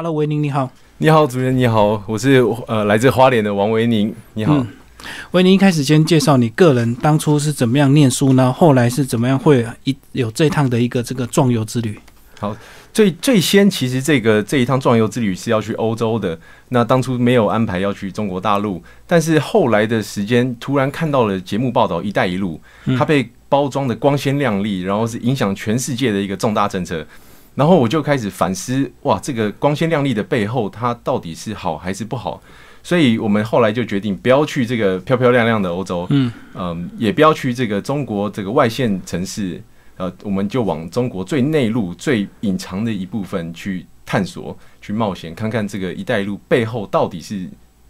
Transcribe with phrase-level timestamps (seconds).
[0.00, 0.70] Hello，维宁你好。
[0.98, 4.14] 你好，主持人你好，我是呃来自花莲的王维宁。
[4.34, 4.64] 你好，
[5.32, 8.52] 维宁一开始先介绍你个人当初是怎么样念书呢？
[8.52, 11.98] 后来是怎么样会一有这趟的一个这个壮游之旅？
[12.38, 12.56] 好，
[12.92, 16.38] 最最先其实这个这一趟壮游之旅是要去欧洲的，
[16.68, 22.60] 那当初没有安排要去中国大陆，但是后来的时间突然看到了节目报道“一带一路”，
[22.96, 27.04] 它被包装的光鲜亮丽，然后是影响全世界的一个重大政策。
[27.58, 32.40] 然后我就开始反思，哇，这个光鲜亮丽的背后，它到底是好还是不好？
[32.84, 39.60] 所以我们后来就决定不要去这个漂漂亮亮的欧洲，嗯嗯，也不要去这个中国这个外线城市，
[39.96, 47.44] 呃，我们就往中国最内陆、最隐藏的一部分去探索、去冒险，看看这个“一带一路”背后到底是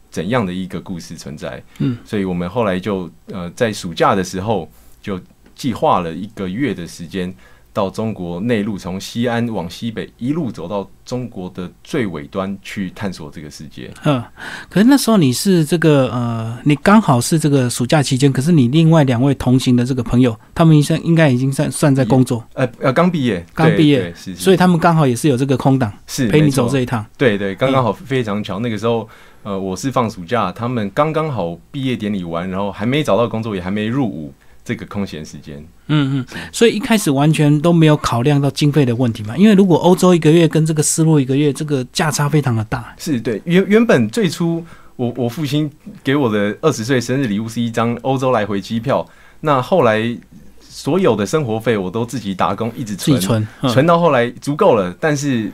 [0.09, 1.63] 怎样的一个故事存在。
[1.77, 4.67] 嗯，所以我们后来就呃在暑假的时候
[5.03, 5.21] 就
[5.55, 7.35] 计划了一个月的时间。
[7.73, 13.91] 到中国内陆，从西安往西北一路走到中国的最尾端去探索这个世界。
[14.05, 14.23] 嗯，
[14.69, 22.45] 可是那时候你是这个呃，你刚好是这个暑假期间，可是你另外两位同行的这个朋友，他们应该应该已经算算在工作。
[22.55, 27.05] 呃呃，刚毕业，刚毕业，是，所以他们刚好也是有这个空档，是陪你走这一趟。
[27.17, 29.09] 对对，刚刚好非常巧，那个时候
[29.45, 34.35] 呃，我是放暑假，他们刚刚好毕业典礼完，然后还没找到工作，也还没入伍。
[34.69, 42.95] 这个空闲时间，嗯嗯，所以一开始完全都没有考量到经费的问题嘛，因为如果欧洲一个月跟这个丝路一个月，这个价差非常的大。
[42.99, 44.63] 是对，原原本最初
[44.97, 45.71] 我我父亲
[46.05, 49.09] 给我的二十岁生日礼物是一张欧洲来回机票，
[49.41, 50.15] 那后来
[50.61, 55.51] 所有的生活费我都自己打工一直存存存到后来足够了，但是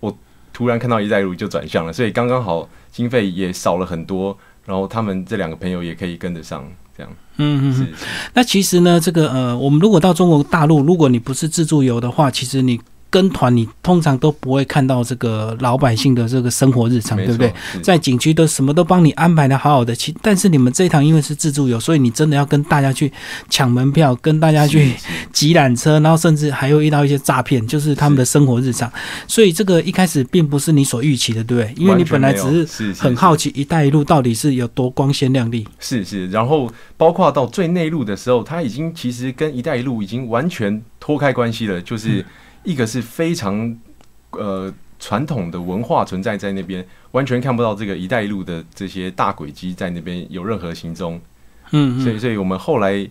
[0.00, 0.16] 我
[0.54, 4.34] 突然看到一带一路就转向了，所以刚刚好经费也少了很多，
[4.64, 6.64] 然后他们这两个朋友也可以跟得上。
[6.96, 7.92] 这样，嗯嗯，是。
[8.34, 12.80] 那其实呢，这个呃，我们如果到中国大陆，如果你不是自助游的话，其实你。
[13.14, 17.54] 跟团你通常都不会看到这个老百姓的这个生活日常，对不对？
[17.80, 23.12] 在景区都什么都帮你安排的好好的，其但是你们这一趟因为是自助游，所以你真的要跟大家去
[23.48, 24.94] 抢门票，跟大家去
[25.32, 28.92] 挤缆车，然后甚至还会遇到一些诈骗，就是他们的生活日常。
[29.28, 31.72] 所以这个一开始并不是你所预期的，对不对？
[31.76, 35.64] 因为你本来只是很好奇“一带一路”到底是有多光鲜亮丽。
[35.78, 42.26] 是是，然后包括到最内陆的时候，它已经其实跟“一带一路”已经完全脱开关系了，就是。
[42.64, 43.76] 一个是非常
[44.30, 51.20] 呃传统的文化存在在那边，完全看不到这个“一带一路”的这些大轨迹在那边有任何行踪。
[51.72, 53.06] 嗯，所以，所以我们后来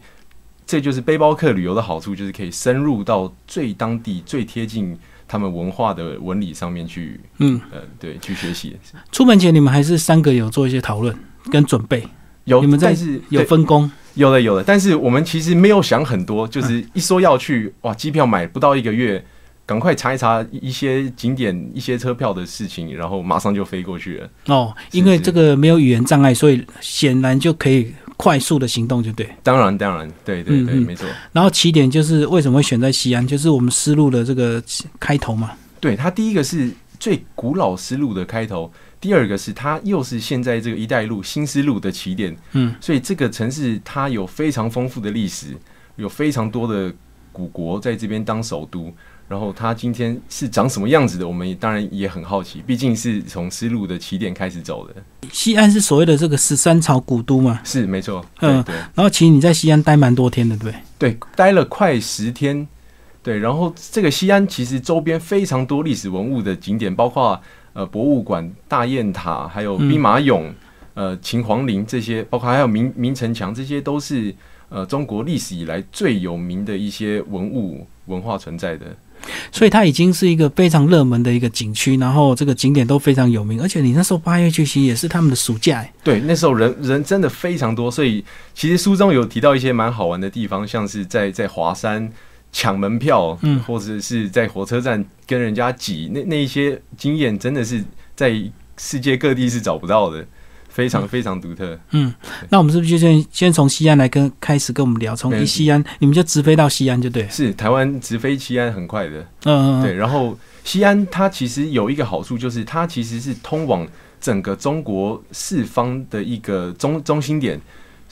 [0.66, 4.97] 这就是背包客旅游的好处，就是可以深入到最当地、最贴近
[5.28, 7.20] 他们文化的纹理上面去。
[7.40, 8.75] 嗯，呃，对，去学习。
[9.12, 11.16] 出门前你们还是三个有做一些讨论
[11.52, 12.08] 跟准备？
[12.46, 13.91] 有，你们在是有分工？
[14.16, 14.64] 有的，有的。
[14.64, 19.24] 但是我们其实没有想很多，就是一说要去，哇，机票买不到一个月。
[19.66, 24.29] 赶快查一查一些景点、一些车票的事情，然后马上就飞过去了。
[24.47, 29.29] 哦，因为这个没有语言障碍，所以显然就可以快速的行动，就对。
[29.41, 31.07] 当然，当然，对对对，没错。
[31.31, 34.62] 然后起点就是为什么会选在西安，就是我们丝路的这个
[35.00, 35.52] 开头嘛。
[35.79, 36.69] 对，它第一个是
[37.00, 38.69] 最古老丝路的开头，
[39.00, 42.35] 第二个是它又是现在这个“一带一路”新丝路的起点。
[42.52, 45.47] 嗯，所以这个城市它有非常丰富的历史，
[45.96, 46.94] 有非常多的
[47.31, 48.94] 古国在这边当首都。
[49.33, 51.27] 然后它今天是长什么样子的？
[51.27, 54.94] 我们当然也很好奇，毕竟是从丝路的起点开始走的。
[55.31, 57.59] 西安是所谓的这个十三朝古都嘛？
[57.63, 58.23] 是没错。
[58.41, 58.75] 嗯，对。
[58.93, 61.17] 然后其实你在西安待蛮多天的，对对？
[61.35, 62.67] 待了快十天。
[63.23, 67.41] 对，然后这个西安其实周边非常多历史文物的景点，包括
[67.73, 70.51] 呃博物馆、大雁塔，还有兵马俑、
[70.93, 74.35] 呃秦皇陵这些，包括还有明明城墙，这些都是
[74.69, 78.95] 呃中国历史以来最有名的一些文物文化存在的。
[79.51, 88.23] 所以它已经是一个非常热门的一个景区，然后这个景点都非常有名，而且你那时候八月去其实也是他们的暑假，对，那时候人人真的非常多，所以
[88.53, 92.11] 其实书中有提到一些蛮好玩的地方，像是在在华山
[92.51, 97.84] 抢门票，嗯，或者是在火车站跟人家挤，那那一些经验真的是
[98.16, 98.34] 在
[98.78, 100.25] 世界各地是找不到的。
[100.73, 101.79] 非常非常独特。
[101.91, 102.11] 嗯，
[102.49, 105.16] 那我们是不是就先先从西安来跟开始跟我们聊？
[105.16, 107.28] 从一西安，你们就直飞到西安就对。
[107.29, 109.20] 是台湾直飞西安很快的。
[109.46, 109.84] 嗯嗯。
[109.84, 113.87] 对，然后西安它其实有一个好处，就是它其实是通往
[114.20, 117.61] 整个中国四方的一个中中心点。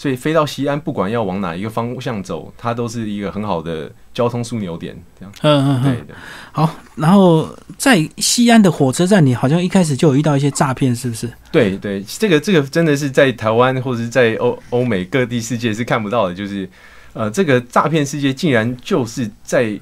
[0.02, 4.98] 所以飞到西安，不管要往哪一个方向走，它都是一个很好的交通枢纽点。
[5.20, 6.16] 这样，嗯嗯，对的。
[6.52, 11.32] 好，然后在西安的火车站，你好像一开始就有遇到一些诈骗，是不是？
[11.52, 16.68] 对对，这个这个真的是在台湾或者是在欧欧美各地世界是看不到的，就是
[17.14, 19.80] 呃，这个诈骗世界竟然就是在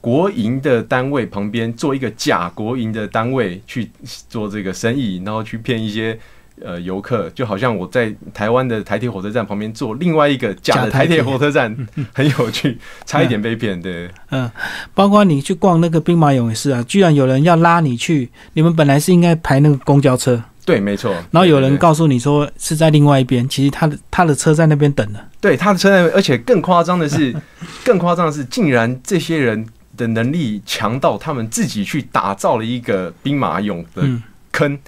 [0.00, 3.90] 国营的单位旁边做一个假国营的单位去
[4.30, 6.18] 做这个生意，然后去骗一些
[6.64, 11.74] 呃游客，就好像我在台湾的台铁火车站旁边坐另外一个假的台铁火车站，
[12.12, 13.80] 很有趣，差一点被骗。
[13.80, 14.50] 对，嗯，
[14.94, 21.12] 包括你去逛那个兵马俑也是啊，居然有人要拉你去，你们本来是应该排那个公交车，对，没错。
[21.30, 25.24] 然后有人告诉你说是在另外一边，其实他的他的车在那边等了。
[25.40, 27.34] 对，他的车在那边，而且更夸张的是，
[27.84, 29.66] 更夸张的是，竟然这些人。
[29.96, 34.08] 的能力强到他们自己去打造了一个兵马俑的
[34.52, 34.78] 坑，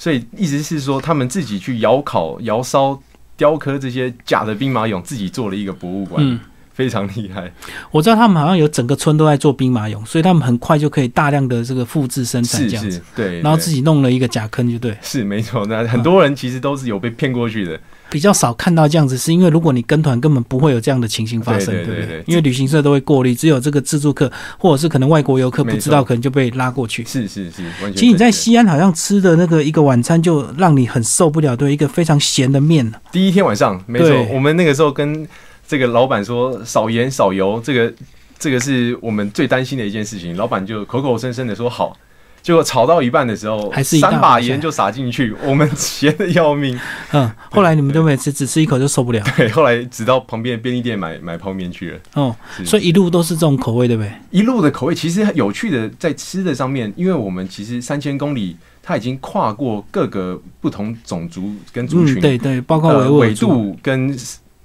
[0.00, 2.98] 所以意思是说，他们自己去窑烤、窑烧、
[3.36, 6.40] 雕刻这些假的兵马俑，自己做了一个博物馆，
[6.72, 7.52] 非常厉害。
[7.90, 15.66] 我知道他们好像有整个村都在做兵马俑，所以他们很快就可以大量的这个复制生产这样子，对，然后自己弄了一个假坑，就对，是没错。
[15.66, 17.78] 那很多人其实都是有被骗过去的。
[18.10, 22.22] 比较少看到这样子，是因为如果你跟团，根本不会有这样的情形发生，对不对？
[22.26, 27.04] 因为旅行社都会过滤，只有这个自助客或者是可能外国游客不知道，可能就被拉过去。
[27.04, 27.62] 是是是，
[27.94, 32.92] 其实你在西安好像吃的那个一个晚餐就让你很受不了，对，一个非常咸的面。
[33.12, 35.26] 第一天晚上，没错，我们那个时候跟
[35.66, 37.92] 这个老板说少盐少油，这个
[38.38, 40.36] 这个是我们最担心的一件事情。
[40.36, 41.96] 老板就口口声声的说好。
[42.42, 46.78] 结果炒到一半的时候，还是三把盐就撒进去， 我们咸的要命。
[47.12, 49.22] 嗯，后来你们都没吃，只吃一口就受不了。
[49.36, 51.98] 对，后来直到旁边便利店买买泡面去了。
[52.14, 52.34] 哦，
[52.64, 54.10] 所以一路都是这种口味，对不对？
[54.30, 64.16] 一路的口味其实有趣的，在吃的上面，因为我们其实三千公里，它已经跨过各个不同种族跟族群，对对，包括纬度跟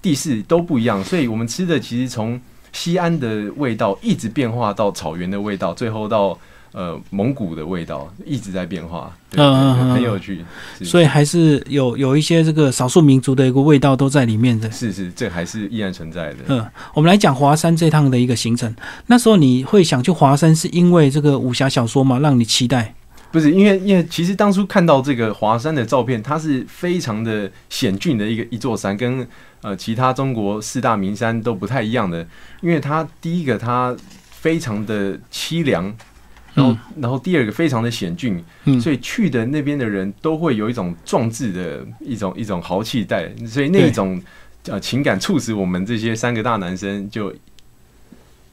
[0.01, 2.39] 地势都不一样，所以我们吃的其实从
[2.71, 6.39] 西安的味道一直变化到草原的味道，最后到。
[6.75, 10.43] 呃，蒙古的味道一直在变化，嗯，很有趣，
[10.83, 14.69] 所以还是有有一些这个少数民族的一个味道都在里面的。
[14.69, 16.39] 是是，这还是依然存在的。
[16.47, 18.75] 嗯，我们来讲华山这趟的一个行程。
[19.07, 22.19] 那时候你会想去华山，是因为这个武侠小说吗？
[22.19, 22.93] 让你期待？
[23.31, 29.25] 不是，因为因为其实当初看到这个华山的照片，它是非常的险峻的一个一座山，跟
[29.61, 32.27] 呃其他中国四大名山都不太一样的。
[32.59, 33.95] 因为它第一个，它
[34.29, 35.95] 非常的凄凉。
[36.55, 38.41] 然后，然后第二个非常的险峻，
[38.81, 44.21] 所以去的那边的人都会有一种壮志的一种一种豪气在，所以那一种
[44.67, 47.33] 呃情感促使我们这些三个大男生就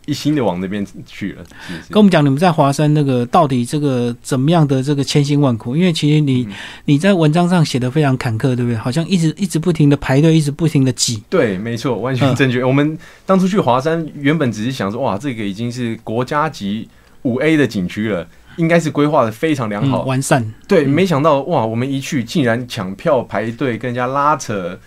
[0.04, 1.44] 一心的往那边去了。
[1.90, 5.76] 跟我们讲，你们在华山那个到底这个怎么样的这个千辛万苦？
[5.76, 6.48] 因为其实你
[6.86, 8.74] 你在文章上写的非常坎坷，对不对？
[8.74, 11.22] 好像一直一直不停的排队，一直不停的挤。
[11.30, 12.64] 对，没错，完全正确。
[12.64, 16.88] 我们当初去华山，原本只是想说，哇，这个已经是国家级。
[17.22, 18.26] 五 A 的景区了，
[18.56, 20.52] 应该是规划的非常良好、完善。
[20.66, 24.78] 对，没想到哇，我们一去竟然抢票排队，跟人家拉扯，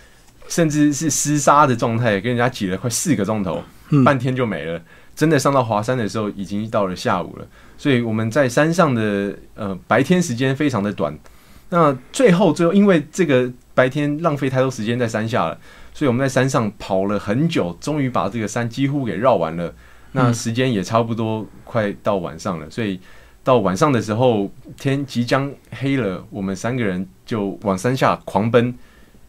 [0.48, 3.62] 甚至是厮杀的状态，跟人家挤了快四个钟头，
[4.04, 4.80] 半天就没了。
[5.14, 7.46] 真的上到华山的时候，已经到了下午了。
[7.78, 11.18] 所以我们在山上的呃白天时间非常的短。
[11.70, 15.58] 那最后最后，因为这个白天浪费太多时间在山下了，
[15.94, 19.74] 所以我们在山上跑了很久，终于把这个山几乎给绕完了。
[20.16, 22.98] 那时间也差不多快到晚上了，所以
[23.44, 28.74] 到晚上的时候天即将黑了，我们三个人就往山下狂奔，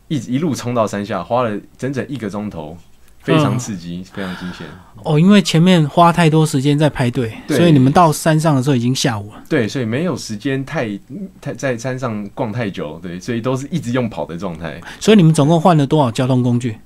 [0.07, 2.77] 一直一路冲到山下，花了整整一个钟头，
[3.19, 4.65] 非常刺激，非常惊险。
[5.03, 9.43] 哦，因为前面花太多时间在排队，所以你们到山上的时候已经下午了。
[9.49, 10.97] 对，所以没有时间太
[11.41, 14.79] 太在山上逛太久，对，所以都是一直用跑的状态。
[15.01, 16.77] 所以你们总共换了多少交通工具？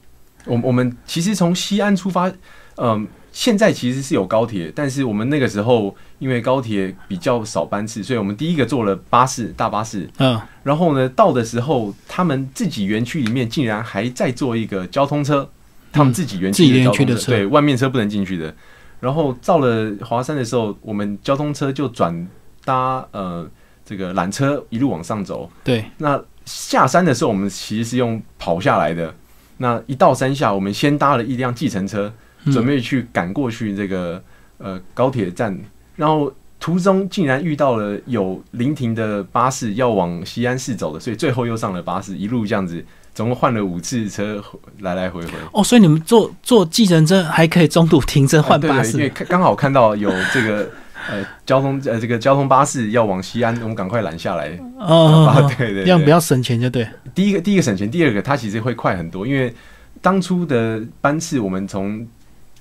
[0.45, 2.31] 我我们其实从西安出发，
[2.77, 3.07] 嗯。
[3.31, 10.09] 现在其实是有高铁，但是我们那个时候因为高铁比较少班次，所以我们第一个坐了巴士，大巴士。
[10.17, 15.49] 嗯，然后呢，到的时候他们自己园区里面竟然还在做一个交通车，
[15.93, 18.53] 他们自己园区的交通车，对，外面车不能进去的。
[18.99, 22.27] 然后到了华山的时候，我们交通车就转
[22.65, 23.49] 搭呃
[23.85, 25.49] 这个缆车一路往上走。
[25.63, 29.15] 对，那下山的时候我们其实是用跑下来的。
[29.57, 32.11] 那一到山下，我们先搭了一辆计程车。
[32.45, 34.21] 准备去赶过去这个
[34.57, 35.57] 呃高铁站，
[35.95, 42.83] 然后途中竟然遇到了有临停的巴士要往西安市走的，所以最后又上了巴士，一路这样子，
[43.13, 44.43] 总共换了五次车
[44.79, 45.31] 来来回回。
[45.51, 50.69] 哦，所以你们坐坐计程车还可以中途停车换巴士，因为刚好看到有这个
[51.09, 54.57] 呃交通呃这个交通巴士要往西安，我们赶快拦下来。
[54.77, 56.87] 哦，对对，这样比较省钱就对。
[57.15, 59.53] 第一个第一个省钱，第二个它其实会快很多，因为
[59.99, 62.07] 当初的班次我们从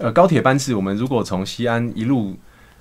[0.01, 2.35] 呃，高铁班次，我们如果从西安一路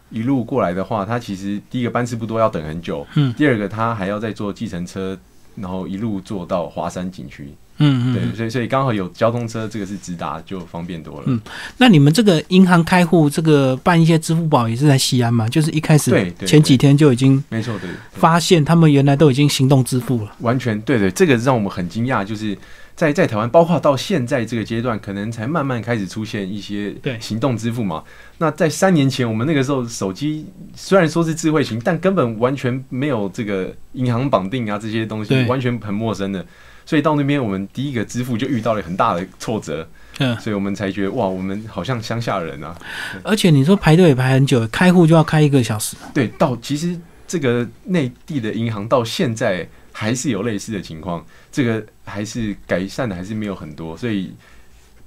[0.09, 3.05] 一路过来的话，它其实第一个班次不多，要等很久。
[3.15, 3.33] 嗯。
[3.33, 5.17] 第二个，它还要再坐计程车，
[5.55, 7.53] 然后一路坐到华山景区。
[7.81, 11.23] 嗯嗯，对，所以所以刚好有交通车，这个是直达就方便多了。
[11.27, 11.39] 嗯，
[11.77, 15.47] 那你们这个银行开户，这个办一些支付宝也是在西安嘛？
[15.47, 20.35] 就是一开始对对前几天就已经没错，对发现他们原来都已经行动支付了。
[20.39, 22.57] 完全对对，这个让我们很惊讶，就是
[22.99, 28.03] 在在台湾，包括到现在这个阶段，可能才慢慢开始出现一些对行动支付嘛。
[28.39, 36.45] 那在三年前，我们那个时候手机虽然说是智慧型，但根本完全没有这个银行绑定啊这些东西，完全很陌生的。
[36.85, 39.87] 所以到那边，我们第一个支付就遇到了很大的挫折，
[40.17, 42.77] 嗯，所以我们才觉得哇，我们好像乡下人啊。
[43.23, 45.95] 而且你说排队也排很久，开户就要开一个小时。
[46.13, 49.65] 对，到其实这个内地的银行到现在
[49.99, 54.31] 还是有类似的情况，这个还是改善的还是没有很多，所以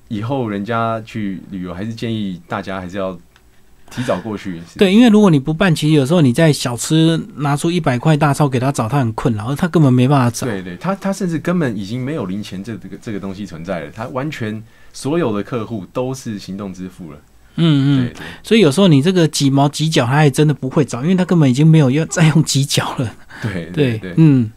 [0.08, 3.18] 以后人家去旅游还是建议大家还是要
[3.90, 4.60] 提早过去。
[4.76, 10.46] 对，因为如果你不办，其实有时候你在小吃拿出一百块大钞给他找，他很困扰，而他根本没办法找。
[10.46, 17.18] 对对，他他甚至根本已经没有零钱这这个这个东西存在了，他完全所有的客户都是行动支付了。
[17.56, 23.12] 嗯嗯，对对所以有时候你这个几毛几角，他还真的不会找，因为他根本已经没有要再用几角了。
[23.42, 24.50] 对对嗯，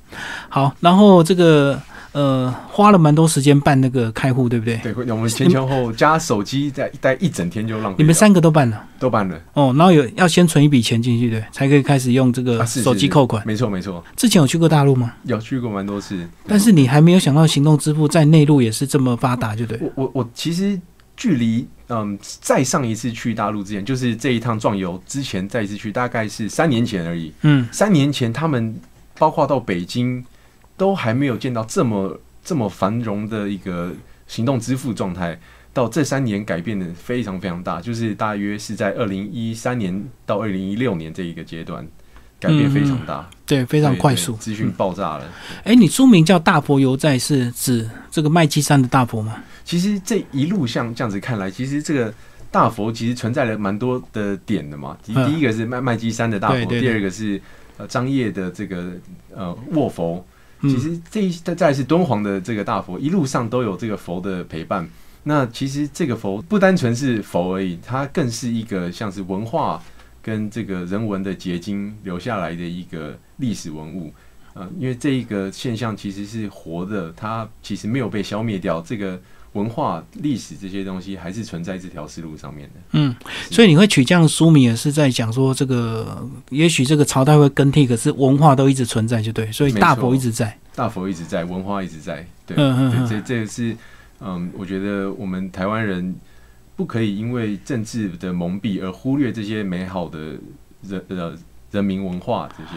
[0.47, 4.77] 好，然后这个呃花了蛮多时间办那个开户，对不对？
[4.77, 7.95] 对，我们前前后后加手机在待一整天就浪费。
[7.97, 13.41] 你们三个都办了都办了哦，然后有要先存一笔钱进去，对，才可以开始用这个手机是扣款。
[13.47, 15.13] 没错没错，之前有去过大陆吗？
[15.23, 16.15] 有去过蛮多次。
[16.47, 19.79] 但是你还没有想到行动支付在内陆也是这么发达，就对。
[19.81, 20.79] 我我我其实
[21.17, 27.31] 距离嗯再上一次去大陆之前，就是这一趟壮游之前再一次去，大概是三年前而已。
[27.41, 28.79] 嗯，三年前他们
[29.17, 30.25] 包括到北京，
[30.77, 33.93] 都还没有见到这么这么繁荣的一个
[34.27, 35.39] 行动支付状态。
[35.73, 41.85] 到这三年改变的非常非常大，就是大约是在二零一三年到二零一六年这一个阶段，
[42.45, 44.33] 改变非常大，对，非常快速。
[44.33, 45.25] 资讯爆炸了。
[45.63, 49.37] 哎、你书名叫《大佛犹在》，是指这个麦积山的大佛吗？
[49.63, 52.13] 其实这一路像这样子看来，其实这个
[52.51, 54.95] 大佛其实存在了蛮多的点的嘛。
[55.03, 57.41] 第嗯第一个是麦麦积山的大佛，对对对第二个是
[57.77, 58.91] 呃张掖的这个
[59.35, 60.23] 呃卧佛。
[60.61, 64.87] 嗯其实这一再再是敦煌的这个大佛，一路上都有这个佛的陪伴。
[65.23, 69.83] 那其实这个佛不单纯是佛而已，它更是一个像是文化
[70.25, 74.11] 跟这个人文的结晶留下来的一个历史文物。
[74.55, 78.81] 呃，因为这一个现象其实是活的，它其实没有被消灭掉。
[78.81, 79.21] 这个
[79.53, 82.75] 文化、历史这些东西还是存在这条思路上面的。
[82.93, 83.15] 嗯，
[83.51, 89.51] 所以你会取这样的书名，也是在讲说这个，也许这个朝代会更替，可是文化都一直存在，就对。
[89.51, 90.57] 所以大佛一直在。
[90.73, 92.25] 大佛一直在，文化一直在。
[92.47, 93.75] 对，嗯嗯这这个是
[94.21, 96.15] 嗯，我觉得我们台湾人
[96.75, 100.37] 不可以因为政治的蒙蔽而忽略这些美好的
[100.81, 101.37] 人呃
[101.71, 102.71] 人民文化这些。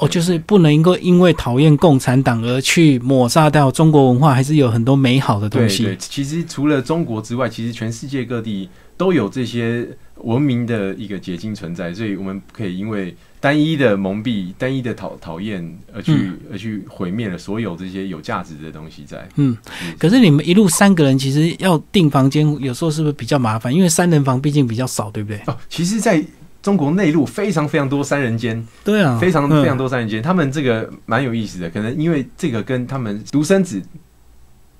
[0.00, 5.84] 哦，就是不能够因为讨厌共产党而去抹杀掉中国文化，还是有很多美好的东西。
[5.84, 15.62] 对对，其实除了中国之外，其实全世界各地都有这些文明的一个结晶存在，所以我们不可以因为单一的蒙蔽、单一的讨讨厌
[15.94, 19.26] 而去、嗯而去毁灭了所有这些有价值的东西在。
[19.36, 19.56] 嗯，
[19.98, 23.74] 可是你们一路三个人，其实要订房间，有时候是不是比较麻烦？
[23.74, 25.40] 因为三人房毕竟比较少，对不对？
[25.46, 26.22] 哦，其实在
[26.62, 33.82] 中国内陆非常非常多三人间，对啊，非常嗯非常多三人间，他们这个蛮有意思的，可能因为这个跟他们独生子。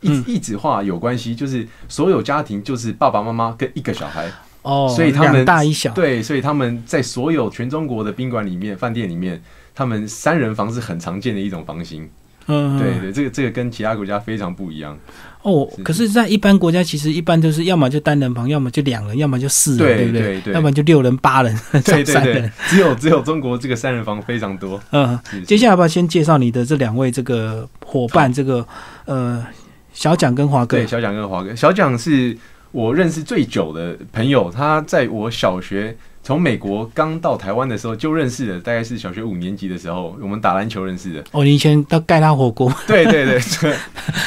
[0.03, 4.33] 一嗯一子化有关系，就是所有家庭就是爸爸妈妈跟一个小孩，
[4.63, 9.43] 哦，所以他们大一小，对，所以他们在所有全中国的宾馆里面、饭店里面，
[9.75, 12.09] 他们三人房是很常见的一种房型。
[12.47, 14.99] 嗯，嗯对对，这个这个跟其他国家非常不一样。
[15.43, 20.41] 哦，可是，在一般国家，其实一般都是要么就单人房，要么就两人，要么就四人，对不对对？
[20.43, 24.79] 对要不然就六人、八人，这对对对 三人。，只有只有中国这个三人房非常多。
[24.93, 28.31] 嗯，是接下来要不要先介绍你的这两位这个伙伴？
[28.31, 28.67] 这个
[29.07, 29.43] 呃，
[29.95, 30.87] 小蒋跟华哥对，。
[30.87, 32.37] 小蒋跟华哥，小蒋是
[32.71, 41.25] 我认识最久的朋友，他在我小学从美国刚到台湾的时候就认识的，大概是小学五年级的时候，我们打篮球认识的。
[41.33, 43.75] 哦，你以前到盖拉火锅，对 对对，这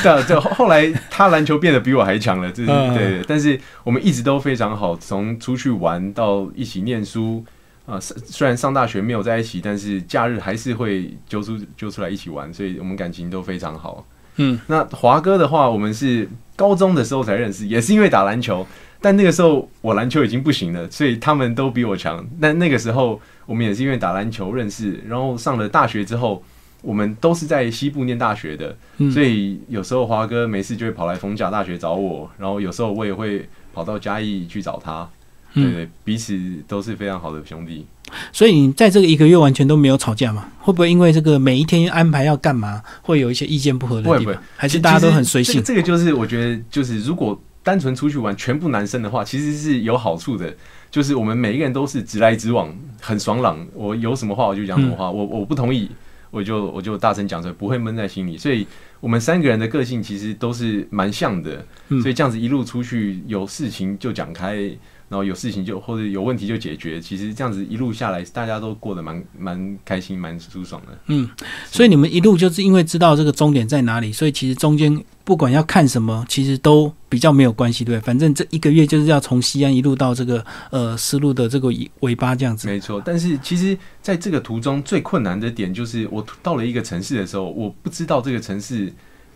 [0.02, 3.26] 这这后来他篮球变得比我还强了，这是嗯对对。
[3.28, 7.44] 但是我们一直都非常好，从出去玩到一起念书
[7.86, 14.06] 啊、虽虽然上大学没有在一起，但是假日还是会揪出揪出来一起玩，所以我们感情都非常好。
[14.38, 18.66] 嗯，那华哥的话，我们是高中的时候才认识，也是因为打篮球，
[19.04, 22.26] 但那个时候我篮球已经不行了，所以他们都比我强。
[22.40, 26.42] 但那个时候我们也是因为打篮球认识，然后上了大学之后，
[26.82, 35.06] 我们都是在西部念大学的，嗯所以有时候华哥没事就会跑来逢甲大学找我，然后有时候我也会跑到嘉义去找他。
[35.54, 36.36] 对对，彼此
[36.68, 37.86] 都是非常好的兄弟。
[38.32, 40.48] 所以你在这个一个月完全都没有吵架吗？
[40.60, 44.36] 会不会因为这个每一天安排要干嘛，会有一些意见不合的地方？
[44.58, 45.62] 还是大家都很随性？
[45.62, 50.54] 这个就是我觉得，就是如果单纯出去玩，全部男生的话，其实是有好处的。
[50.92, 53.66] 就是我们每一个人都是直来直往，很爽朗。
[53.74, 55.90] 我有什么话我就讲什么话，我我不同意
[56.30, 58.38] 我就我就大声讲出来，不会闷在心里。
[58.38, 58.68] 所以
[59.00, 61.66] 我们三个人的个性其实都是蛮像的，
[62.02, 64.70] 所以这样子一路出去有事情就讲开。
[65.10, 70.98] 然后有事情就或者有问题就解决，其实这样子一路下来，大家都过得蛮蛮开心、蛮舒爽的。
[71.06, 71.30] 嗯，
[71.70, 82.68] 所以你们一路就是因为知道这个终点在哪里，所以其实中间不管要看什么，其实都比较没有关系，对反正这一个月就是要从西安一路到这个呃丝路的这个尾巴这样子。
[82.68, 88.92] 没错，但是其实在这个途中最困难的点就是我到了一个城市的时候，我不知道这个城市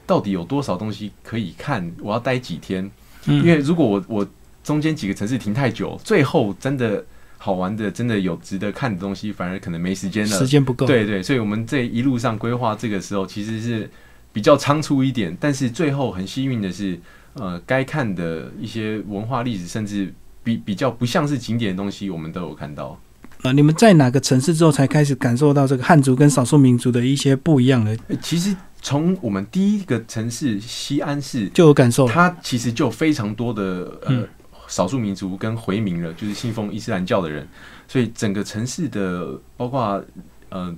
[0.05, 2.89] 到底有多少东西可以看，我要待几天。
[3.27, 4.27] 因为如果我我。
[4.63, 7.01] 中间几个城市停太久，最后真的
[7.37, 10.37] 好玩的、真的有值得看的东西，反而可能没时间了。
[10.37, 10.85] 时间不够。
[10.85, 13.89] 对对，所以我们这一路上规划这个时候，其实是
[14.33, 15.33] 比较仓促一点。
[15.39, 16.99] 但是最后很幸运的是，
[17.37, 20.13] 呃，该看的一些文化历史，甚至
[20.43, 22.99] 比比较不像是景点的东西，我们都有看到。
[23.43, 27.97] 呃，你们在哪个城市之后才开始感受到这个汉族跟少数民族的一些不一样的？
[28.21, 34.27] 其实从我们第一个城市西安市就有感受，它其实就非常多的呃。
[34.69, 37.47] 少数民族跟回民了，就是信奉伊斯兰教的人，
[37.87, 40.03] 所以整个城市的包括
[40.49, 40.75] 呃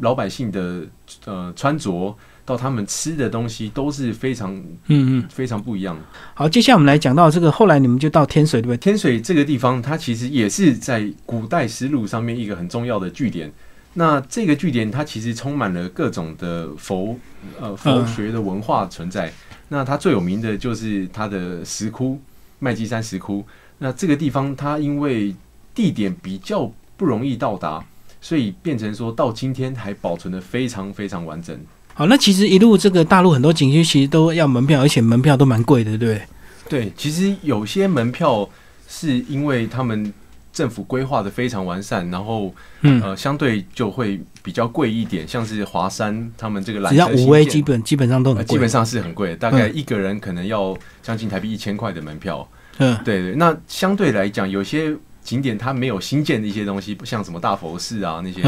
[0.00, 0.86] 老百姓的
[1.24, 4.54] 呃穿着到他们吃的东西都是非常
[4.88, 5.98] 嗯嗯非常不一样。
[6.34, 8.76] 好，接下来我们来讲到这个，后来你们就到天水对不对？
[8.76, 13.52] 天水这个地方，它其实也是在古代丝路上面一个很重要的据点。
[13.94, 17.16] 那这个据点它其实充满了各种的佛
[17.60, 19.32] 呃佛学的文化存在。
[19.68, 22.20] 那它最有名的就是它的石窟。
[22.60, 23.44] 麦积山石窟，
[23.76, 25.34] 那这个地方它因为
[25.74, 27.84] 地点比较不容易到达，
[28.22, 31.58] 所以变成说到今天还保存的非常非常完整。
[31.94, 36.22] 好，那其实一路这个大陆很多景区其实都要门票，而且门票都蛮贵的，对不对？
[36.68, 38.48] 对，其实有些门票
[38.88, 40.12] 是因为他们
[40.52, 45.26] 政府规划的非常完善，然后呃相对就会比较贵一点。
[45.26, 52.48] 像是华山他们这个只要五 A 基本基本上都很基本上是很贵，大概一个人可能要将近台币一千块的门票。
[52.78, 58.42] 嗯，对对，那相对来讲，有些景点它没有新建的一些东西，不像什么大佛寺啊那些，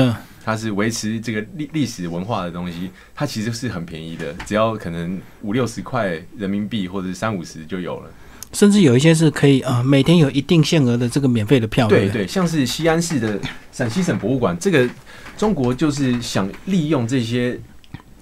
[0.47, 8.11] 它是维持这个历历史文化的东西，它其实是很便宜的，只要可能五六十块人民币或者三五十就有了，
[8.53, 11.89] 甚至有一些是可以啊，每天有一定限额的这个免费的票。
[11.89, 13.41] 对对，像是西安市的
[13.73, 14.89] 陕西省博物馆，这个
[15.37, 17.59] 中国就是想利用这些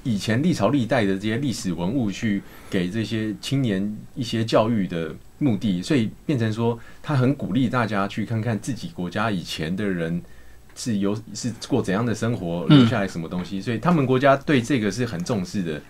[0.02, 5.14] 以前历朝历代的这些历史文物去给这些青年一些教育的。
[5.38, 10.22] 目的，所以变成说，他很鼓励大家去看看自己国家以前的人
[10.74, 15.80] 是有是过怎样的生活，留下来什么东西，所以他们国家对这个是很重视的。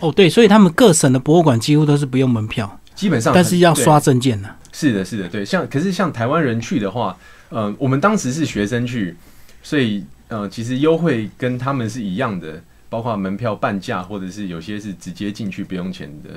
[0.00, 4.48] 哦，对，所以他们各省的博物馆几乎都是不用门票，基本上，但是要刷证件呢。
[4.72, 5.44] 是的，是的，对。
[5.44, 7.16] 像可是像台湾人去的话，
[7.48, 9.16] 呃，我们当时是学生去，
[9.62, 16.30] 所以呃，其实优惠跟他们是一样的，包括门票半价，或者是有些是直接进去不用钱的。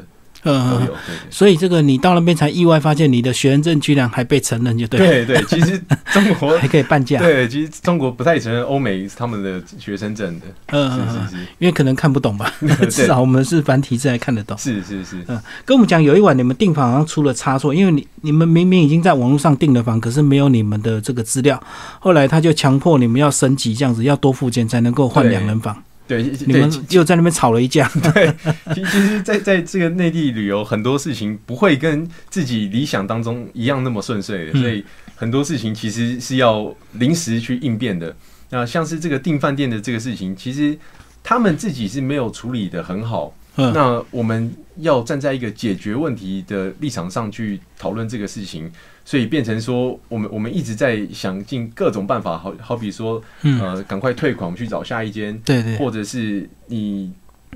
[0.43, 0.87] 嗯，
[1.29, 4.99] 所以这个你到那边才意外发现你的学生证居然还被承认，就对。
[4.99, 5.79] 对对， 其实
[6.11, 7.19] 中国还可以半价。
[7.19, 10.45] 对，其实中国不太承认欧美他们的学生证的。
[10.67, 12.51] 嗯是是是，因为可能看不懂吧。
[12.89, 14.57] 至少我们是繁体字还看得懂。
[14.57, 15.23] 是是是。
[15.27, 21.61] 嗯，跟我们讲，有一晚你们订房好像出了差错，因为你你们明明已经在网络上订了房，可是没有你们的这个资料，
[21.99, 25.83] 后来他就强迫你们要升级，这样子要多付钱才能够换两人房。
[26.11, 27.89] 对，你们就在那边吵了一架。
[28.13, 28.35] 对，
[28.75, 34.83] 其实，在在这个内地旅游，很多事情不会跟自己理想当中一样那么顺遂，所以
[35.15, 38.13] 很多事情其实是要临时去应变的。
[38.49, 40.77] 那像是这个订饭店的这个事情，其实
[41.23, 43.33] 他们自己是没有处理的很好。
[43.55, 48.69] 那我们要站在一个解决问题的立场上去讨论这个事情。
[49.03, 57.11] 所以变成说，我们我们一直在想尽各种办法，好好比说，呃，赶快退款，我们去找下一间，对对，或者是你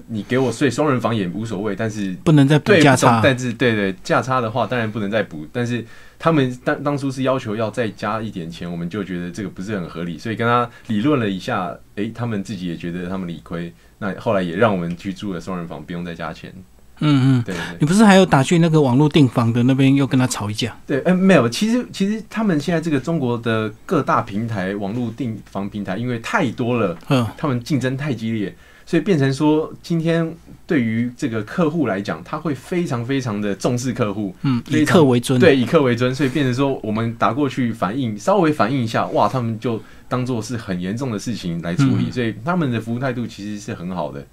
[0.07, 5.47] 你给我睡双人房也无所谓，但是不能再补价差，但是对对价差的话，当然不能再补。
[5.53, 5.85] 但是
[6.17, 16.51] 他们当当初是要求要再加一点钱，我们就觉得这个不是很合理，所以跟他理论了一下，诶，他们自己也觉得他们理亏，那后来也让我们去住了双人房，不用再加钱。
[16.99, 20.75] 嗯嗯，对，你不是还有打去那个网络订房的那边又跟他吵一架？
[20.87, 28.55] 对，哎，没有，其实其实他们现在这个中国的各大平台网络订房平台，因为太多了，嗯，他们竞争太激烈，
[28.85, 44.25] 所以变成说，今天对于这个客户来讲，他会非常非常的重视客户，嗯，以客为尊，对，以客为尊，所以变成说，我们打过去反映，稍微反映一下，哇，他们就当做是很严重的事情来处理，所以他们的服务态度其实是很好的。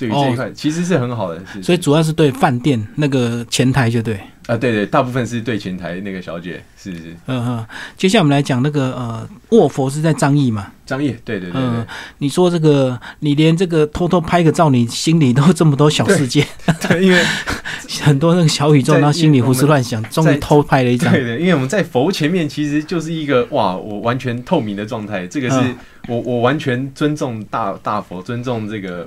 [0.00, 7.66] 对于这一块其实是很好的，所以主要是对饭店那个前台就对啊，对对，大部分是对前台那个小姐，是是，嗯嗯。
[7.98, 10.72] 接下来我们来讲那个呃卧佛是在张掖嘛？
[10.86, 11.86] 张掖，对对对对。
[12.18, 16.44] 你说这个，你连这个偷偷拍个照，你心里都这么多小世界，
[16.88, 17.22] 对，因为
[18.02, 21.12] 很多那个小宇宙，然后心里胡思乱想，终于偷拍了一张。
[21.12, 25.74] 对的，因为我们在佛前面其实就是一个哇，我完全透明的状态，这个是
[26.08, 29.06] 我我完全尊重大大佛，尊重这个。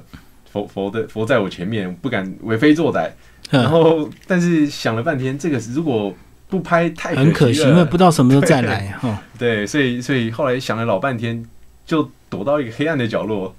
[0.53, 3.09] 佛佛的佛在我前面，不敢为非作歹。
[3.49, 6.15] 然后，但是想了半天，这个如果
[6.47, 9.21] 不拍太很可惜，因为不知道什么时候 再来哈。
[9.37, 11.43] 对，所以所以后来想了老半天，
[11.85, 13.55] 就躲到一个黑暗的角落，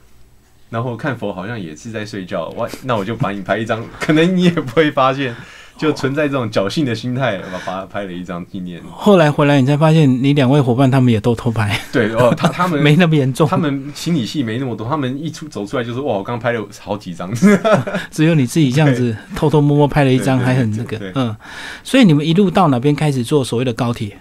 [0.71, 2.49] 然后看佛好像也是在睡觉。
[2.51, 5.35] 哇，那我就把你拍一张，可能你也不会发现。
[5.77, 8.81] 就存在这种侥幸的心态，把他拍了一张纪念。
[8.91, 11.79] 后来回来，你才发现你两位伙伴他们也都偷拍。
[11.93, 14.89] 对哦，他他们 没那么严重，他们心理戏没那么多。
[14.89, 17.33] 他们一出走出来就是哇，我刚拍了好几张。
[18.11, 21.35] 只有你自己这样子偷偷摸摸拍了一张，还很那个嗯。
[21.83, 24.17] 所以你们一路到哪边开始坐所谓的高铁？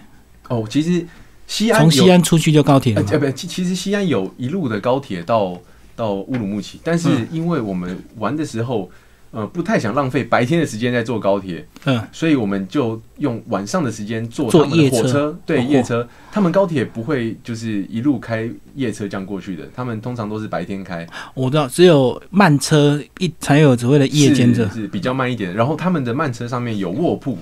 [0.48, 1.06] 哦，其实
[1.46, 3.04] 西安从西安出去就高铁了。
[3.12, 5.56] 呃，不，其实西安有一路的高铁到
[5.94, 8.90] 到乌鲁木齐，但是因为我们玩的时候。
[9.34, 16.08] 呃，不太想浪费白天的时间在坐高铁，嗯，所以我们就用晚上的时间坐他们的火车，对夜车。
[16.30, 21.04] 他们高铁不会就是一路开夜车这样过去的，他们通常都是白天开。
[21.34, 25.52] 我知道，只有慢车一才有所谓的夜间车，是比较慢一点。
[25.52, 27.36] 然后他们的慢车上面有卧铺，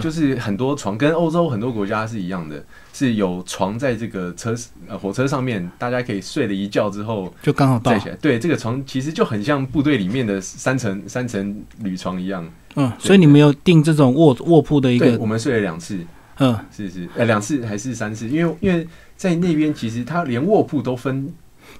[0.00, 2.62] 就是很多床，跟欧洲很多国家是一样的。
[2.92, 4.54] 是有床在这个车
[4.88, 8.16] 呃火车上面，大家可以睡了一觉之后就刚好起来。
[8.20, 12.44] 对，这个床其实就很像部队里面的三层三层铝床一样。
[12.74, 15.16] 嗯，所以你们有订这种卧卧铺的一个？
[15.18, 15.98] 我们睡了两次。
[16.40, 18.28] 嗯，是是，呃，两次还是三次？
[18.28, 21.32] 因为因为在那边其实它连卧铺都分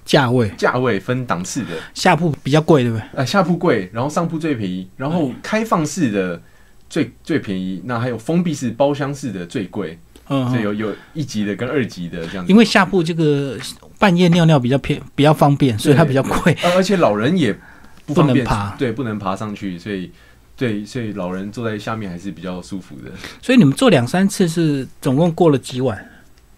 [0.04, 1.68] 价位，价位分档次的。
[1.94, 3.04] 下铺比较贵，对不对？
[3.14, 6.42] 呃，下铺贵，然后上铺最便宜，然后开放式的
[6.88, 9.98] 最最便宜，那还有封闭式包厢式的最贵。
[10.30, 12.52] 嗯，所以有有一级的跟二级的这样子。
[12.52, 13.58] 因为下铺这个
[13.98, 16.54] 半夜尿尿比较便比较方便，所以它比较贵。
[16.74, 17.58] 而且老人也
[18.04, 20.10] 不能爬，对，不能爬上去，所以
[20.54, 23.10] 对，所以老人坐在下面还是比较舒服的。
[23.40, 26.06] 所以你们做两三次是总共过了几晚？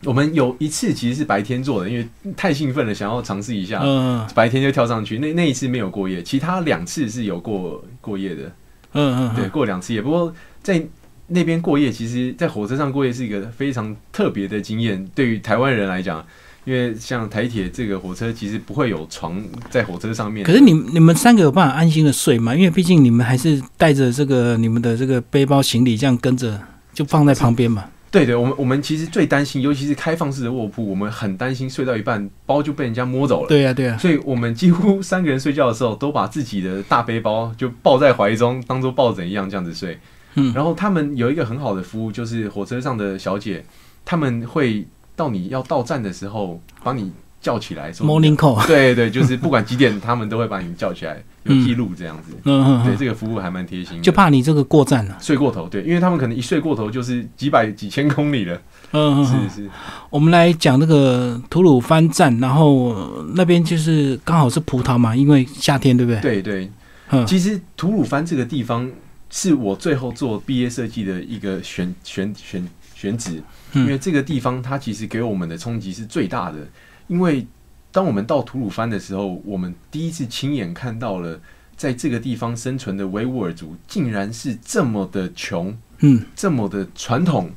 [0.02, 5.18] 我们有一次其实是白天做的，因为太兴奋了，想要尝试一下，嗯，白天就跳上去。
[5.18, 8.50] 那那一次没有过夜，其他两次是有过过夜的。
[8.92, 10.02] 嗯嗯，对，过两次夜。
[10.02, 10.84] 不过在
[11.28, 15.06] 那边过夜，其实，在火车上过夜是一个非常特别的经验。
[15.14, 16.24] 对于台湾人来讲，
[16.64, 20.44] 因为像台铁这个火车，其实不会有床在火车上面。
[20.44, 22.54] 可是你你们三个有办法安心的睡吗？
[22.54, 26.60] 因为毕竟你们还是带着这个你们的这个背包行李，这样跟着
[26.92, 27.84] 就放在旁边嘛。
[28.10, 33.48] 对对，我们我们其实最担心，尤其是开放式的卧铺，我们很担心睡到一半包就被人家摸走了。
[33.48, 39.96] 对呀对呀，所以我们几乎三个人睡觉的时候，都把自己的大背包就抱在怀中，当做抱枕一样这样子睡。
[40.34, 43.64] 嗯，然后他们有一个很好的服务，就是火车上的小姐，
[44.04, 47.92] 他们会到你要到站的时候，帮你叫起来。
[47.92, 48.66] Morning call。
[48.66, 52.32] 对对，就是不管几点，他们都会把你叫起来， 有记录这样子。
[52.44, 52.84] 嗯嗯。
[52.84, 54.02] 对，这个服务还蛮贴心。
[54.02, 55.68] 就怕你这个过站了，睡过头。
[55.68, 58.54] 对，因为他们可能一睡过头就是几百几千公里了。
[58.92, 59.24] 嗯嗯。
[59.24, 59.70] 是是。
[60.10, 66.20] 我们来讲那个吐鲁番站，然后那边就是刚好是葡萄嘛，因为夏天，对不对？
[66.20, 66.70] 对对。
[67.10, 68.90] 嗯，其实吐鲁番这个地方。
[69.32, 73.40] 是我最后做毕业设计的一个选选选选址，
[73.74, 76.58] 因为这个地方它其实给我们的冲击是最大的。
[77.10, 77.44] 因为
[77.90, 81.40] 当我们到吐鲁番的时候，我们第一次亲眼看到了
[81.76, 87.50] 在这个地方生存的维吾尔族，竟然是这么的穷，嗯，这么的传统，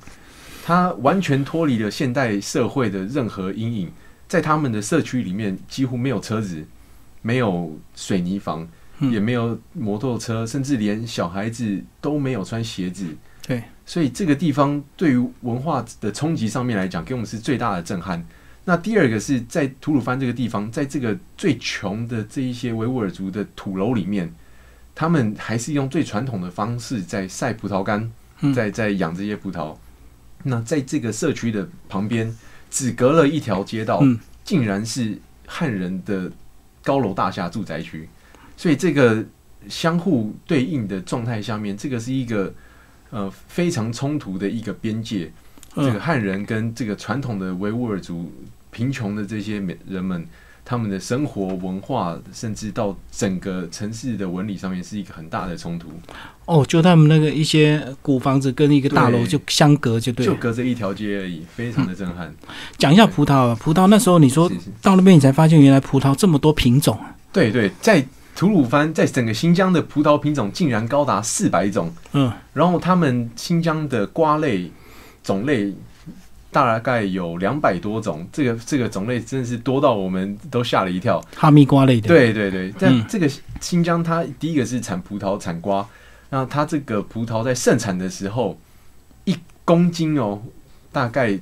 [0.66, 3.92] 它完全脱离了现代社会的任何阴影。
[4.28, 6.66] 在他们的社区里面，几乎没有车子，
[7.22, 8.68] 没有水泥房。
[9.12, 13.06] 也没有摩托车，甚至连小孩子都没有穿鞋子。
[13.46, 18.24] 对，所以这个地方对于文化的冲击上面来讲，给我们是最大的震撼。
[18.66, 24.34] 那第二个是在吐鲁番这个地方，在这个最穷的这一些维吾尔族的土楼里面，
[24.96, 28.10] 他们还是用最传统的方式在晒葡萄干，
[28.56, 29.76] 在在养这些葡萄。
[30.44, 32.34] 那在这个社区的旁边，
[32.70, 34.02] 只隔了一条街道，
[34.46, 36.32] 竟然是汉人的
[36.84, 38.08] 高楼大厦住宅区。
[38.56, 39.26] 所以这个
[39.68, 42.54] 相互对应的状态下面，这个是一个
[43.10, 45.30] 呃非常冲突的一个边界。
[45.76, 48.32] 这个汉人跟这个传统的维吾尔族
[48.74, 50.26] 贫穷的这些人们，
[50.66, 55.88] 他们的生活文化，甚至到整个城市的纹理上面是一个很大的冲突。
[56.46, 62.34] 哦，就他们那个一些古房子跟一个大楼就相隔，就对，就隔着一条街而已，非常的震撼。
[62.78, 67.00] 讲一下葡萄，啊，葡萄那时候你说到那边，你才发现原来葡萄这么多品种。
[67.32, 68.06] 对对，在
[68.36, 71.94] 吐鲁番，在整个新疆的葡萄品种竟然高达四百种。
[72.12, 74.72] 嗯，然后他们新疆的瓜类
[75.24, 75.74] 种类。
[76.54, 81.20] 大概有两百多种，这个这个种类真的是多到我们都吓了一跳。
[81.36, 82.72] 哈密瓜类的，对对对。
[82.80, 83.28] 但这个
[83.60, 85.86] 新疆它第一个是产葡萄产瓜，
[86.30, 88.60] 那它这个葡萄在盛产的时候，
[89.26, 89.36] 一
[89.66, 90.42] 公斤哦，
[90.92, 91.38] 大概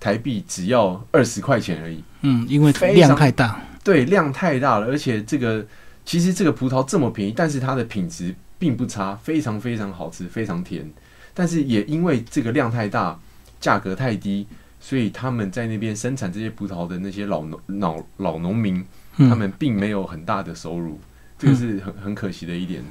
[0.00, 2.02] 台币只要二十块钱而已。
[2.22, 3.60] 嗯，因为量太大。
[3.84, 5.64] 对，量太大了，而且这个
[6.04, 10.90] 其实这个葡萄这么便宜，但是它的品质并不差，非常非常好吃，非常甜。
[11.32, 13.18] 但是也因为这个量太大。
[13.60, 14.46] 价格太低，
[14.80, 18.84] 所以他们在那边生产这些葡萄的那些老农老老农民，
[19.16, 20.98] 他们并没有很大的收入，
[21.38, 22.82] 这个是很很可惜的一点。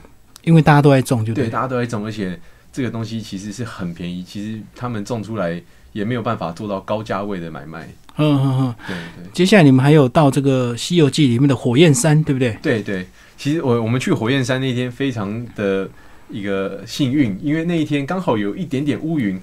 [0.43, 2.39] 因为大家都在种，就对，大家都在种，而且
[2.71, 7.87] 这个东西其实是很便宜，其实他们种出来也没有办法做到高价位的买卖。
[8.17, 9.31] 嗯嗯嗯，对对。
[9.31, 12.57] 接下来你们还有到这个《西游记》里面的火焰山，对不对？
[12.61, 13.05] 对对。
[13.37, 15.87] 其实我我们去火焰山那天非常的
[16.29, 19.39] 一个幸运，因为那一天刚好有一点点乌云。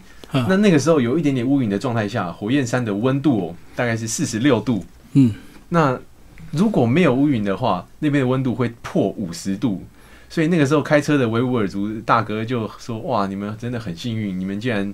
[0.49, 4.85] 那那个时候有一点点乌云的状态下，火焰山的温度哦，大概是四十六度。
[5.13, 5.33] 嗯，
[5.69, 5.99] 那
[6.51, 9.83] 如果没有乌云的话，那边的温度会破五十度。
[10.29, 14.93] 所以那个时候开车的维吾尔族大哥就说：“哇，你们真的很幸运，你们竟然，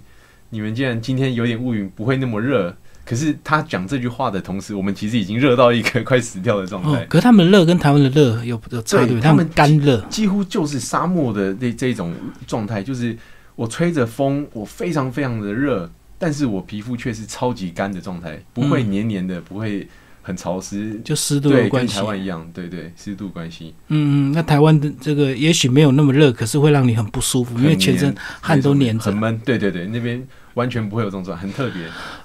[0.50, 2.76] 你们竟然今天有点乌云，不会那么热。”
[3.07, 7.07] 可是他讲这句话的同时，我们其实已经热到一个快死掉的状态。
[7.07, 12.12] 可是他们热跟台湾的热有有差别，他们干热，几乎就是沙漠的这这种
[12.46, 13.16] 状态，就是。
[13.61, 19.87] 我吹着风，我非常非常的热，但是我皮肤却是超级干的状态，不会黏黏的，不会
[20.23, 21.94] 很潮湿，就湿度的关系。
[21.94, 23.75] 跟台湾一样，对对，湿度关系。
[23.88, 29.38] 嗯嗯，那台湾的这个也许没有那么热，可是会让你很不舒服，因为全身汗都黏着，很闷。
[29.44, 31.83] 对对对，那边完全不会有这种状态，很特别。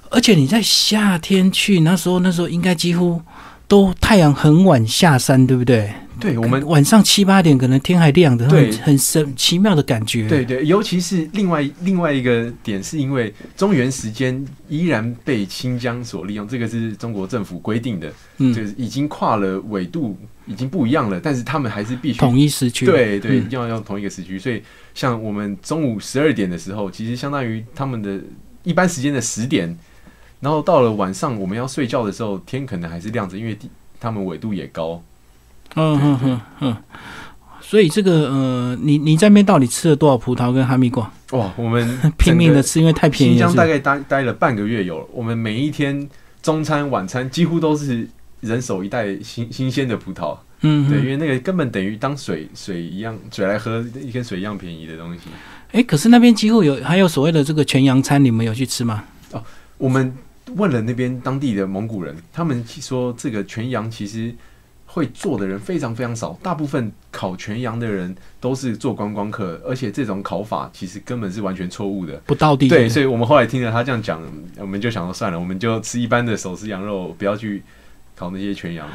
[0.08, 3.20] 而且你在夏天去那时候，那时候应该几乎
[3.68, 5.92] 都太阳很晚下山，对不对？
[6.18, 10.26] 对我们晚上七八点可能天还亮的，对，很神奇妙的感觉。
[10.26, 22.86] 对对，尤其是另外另外一个点，是因为中原时间依然被新疆所利用，这个是中国政府规定的，嗯，就是已经跨了纬度，已经不一样了，但是他们还是必须统一时区。
[22.86, 24.38] 对对，要要同一个时区。
[24.38, 24.62] 所以
[24.94, 28.18] 像我们中午十二点的时候，其实相当于他们的
[28.62, 29.76] 一般时间的十点，
[30.40, 35.02] 然后到了晚上我们要睡觉的时候，天可能还是亮着，因为地他们纬度也高。
[35.74, 36.76] 嗯嗯嗯嗯，
[37.60, 41.10] 所以这个呃，你你在那边到底吃了多少葡萄跟哈密瓜？
[41.32, 43.32] 哇，我们 拼命的吃，因为太便宜。
[43.32, 46.08] 新疆大概待待了半个月有，我们每一天
[46.42, 48.08] 中餐晚餐几乎都是
[48.40, 50.36] 人手一袋新新鲜的葡萄。
[50.60, 55.20] 嗯，对，因为那个根本等于当水水一样，水来喝，一跟水一样便宜的东西。
[55.72, 59.04] 哎，可是那边几乎有还有所谓的这个全羊餐，你们有去吃吗？
[59.32, 59.42] 哦，
[59.76, 60.16] 我们
[60.54, 64.34] 问了那边当地的蒙古人，他们说这个全羊其实。
[64.88, 72.66] 会做的人非常非常少，大部分烤全羊的人都是做观光客，而且这种烤法其实根本是完全错误的，不到地。
[72.66, 74.22] 对，所以我们后来听了他这样讲，
[74.56, 77.62] 我们就想说算了，我们就吃一般的手撕羊肉， 不要去
[78.16, 78.88] 烤那些全羊。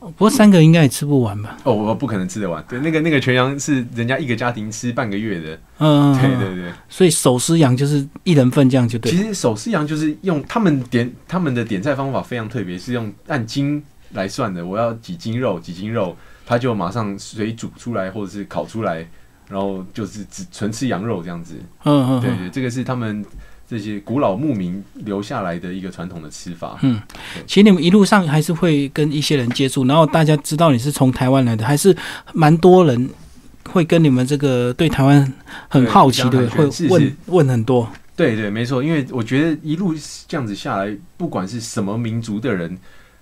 [0.00, 1.58] 不过三个应该也吃不完吧？
[1.64, 2.64] 哦，我不可能吃得完。
[2.68, 5.60] 对，那个那个全羊是人家一个家庭吃半个月的。
[5.78, 6.72] 嗯，对对对。
[6.88, 9.12] 所以手撕羊就是一人份这样就对。
[9.12, 13.84] 其实手撕羊就是用他们点他们的点菜方法非常特别，是用按斤。
[14.12, 19.06] 来算的，我要几斤肉，几斤肉，他就马上水煮出来，或者是烤出来，
[19.50, 21.56] 然后就是只纯吃羊肉这样子。
[21.84, 23.22] 嗯嗯，对对，这个是他们
[23.68, 26.78] 这些古老牧民留下来的一个传统的吃法。
[26.82, 27.00] 嗯，
[27.46, 31.94] 其实你们一路上还是会跟一些人接触，然后大家知道你是从台湾来的，还是
[32.32, 33.10] 蛮多人
[33.68, 35.32] 会跟你们这个对台湾
[35.68, 37.88] 很好奇的，会问问很多。
[38.16, 39.94] 对对，没错，因为我觉得一路
[40.26, 42.76] 这样子下来，不管是什么民族的人。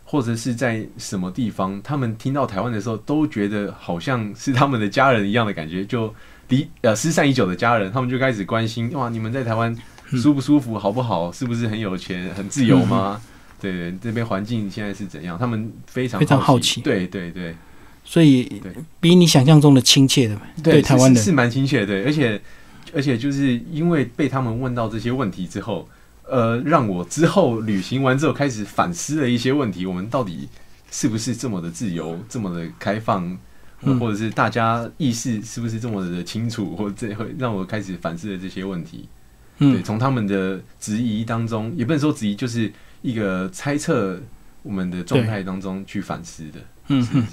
[0.08, 6.14] 或者是在什么地方，他们听到台湾的时候，都觉得好像是他们的家人一样的感觉，就
[6.46, 9.76] 离呃失散已久的家人，他们就开始关心哇，你们在台湾
[10.20, 13.20] 舒不舒服，好不好，是不是很有钱，很自由吗？
[13.60, 15.38] 对对，这边环境现在是怎样？
[15.38, 17.54] 他们非常非常好奇，对对对，
[18.04, 18.62] 所以
[19.00, 22.40] 比你想象中的亲切的，对台湾人是蛮亲切的，而且
[22.94, 25.88] 而且就是因为被他们问到这些问题之后。
[26.28, 30.48] 呃，让我之后旅行完之后开始反思了一些问题：我们到底
[30.90, 33.38] 是不是这么的自由，这么的开放，
[34.00, 36.74] 或者是大家意识是不是这么的清楚？
[36.74, 39.08] 或这会让我开始反思了这些问题。
[39.58, 42.70] 对，从他们的质疑当中，也不能说质疑，就是
[43.02, 44.20] 一个猜测
[44.62, 46.60] 我们的状态当中去反思的。
[46.88, 47.26] 嗯嗯，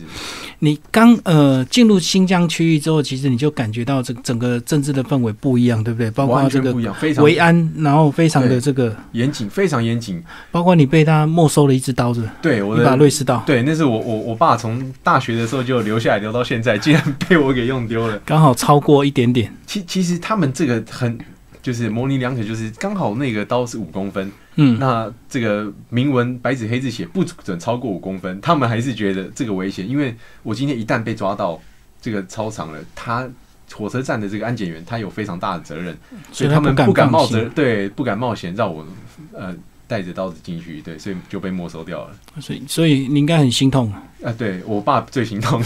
[0.58, 6.10] 你刚呃进入新疆区域之后，其实你就感觉到这整个政治的氛围不一样，对不对？
[6.10, 6.74] 包括这个
[7.22, 10.24] 维安，然后非常的这个严谨，非常严谨。
[10.52, 19.56] 包括你被他没收了一支刀子，对，我一把瑞士刀，对，那是我我我爸从大学的时候就留下来，留到现在，竟然被我给用丢了，刚好超过一点点。
[19.68, 21.16] 其其实他们这个很。
[21.64, 31.60] 就是模棱两可，就是刚好那个刀是五公分，嗯，那这个明文白纸黑字写不准超过五公分，他们还是觉得这个危险，因为我今天一旦被抓到
[32.00, 33.28] 这个超长了，他
[33.74, 35.98] 火车站的这个安检员他有非常大的责任，
[36.32, 38.86] 所以他们不敢冒责，对，不敢冒险让我
[39.32, 39.56] 呃。
[39.88, 42.16] 带着刀子进去，对，所以就被没收掉了。
[42.42, 43.92] 所以，所以你应该很心痛
[44.24, 44.34] 啊！
[44.38, 45.62] 对我爸最心痛。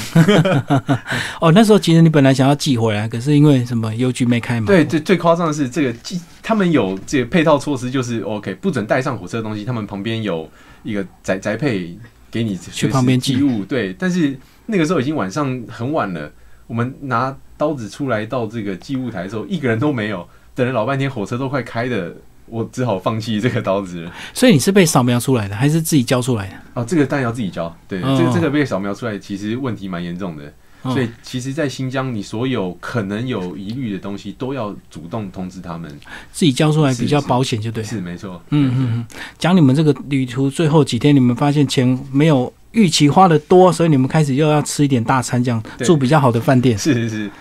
[1.39, 4.67] 哦，那时候其实你本来想要寄回来，可是因为什么邮局没开嘛。
[4.67, 9.63] 对，最最夸张的是这个寄，他们有这个配套措施，就是 OK，不准带上火车的东西。
[9.63, 10.49] 他们旁边有
[10.83, 11.97] 一个宅宅配
[12.31, 13.63] 给你去旁边寄物。
[13.63, 16.31] 对，但是那个时候已经晚上很晚了，
[16.65, 22.15] 我们拿刀子出来到这个寄物台的时候，一个人都没有，等了老半天，火车都快开的。
[22.47, 24.09] 我只好放弃这个刀子。
[24.33, 26.53] 所以你是被扫描出来的，还是自己交出来的？
[26.73, 27.73] 哦，这个当然要自己交。
[27.87, 30.51] 对，这个这个被扫描出来，其实问题蛮严重的。
[30.83, 35.91] 所以，其实，在新疆，你所有可能有疑虑的东西，都要主动通知他们，
[36.31, 37.83] 自己交出来比较保险，就对。
[37.83, 38.41] 是没错。
[38.51, 39.05] 嗯嗯嗯。
[39.37, 46.77] 讲你们这个旅途最后几天，你们发现钱没有预期花的多，所以你们开始又要吃一点大餐，这样住比较好的饭店。
[46.77, 47.31] 是是是。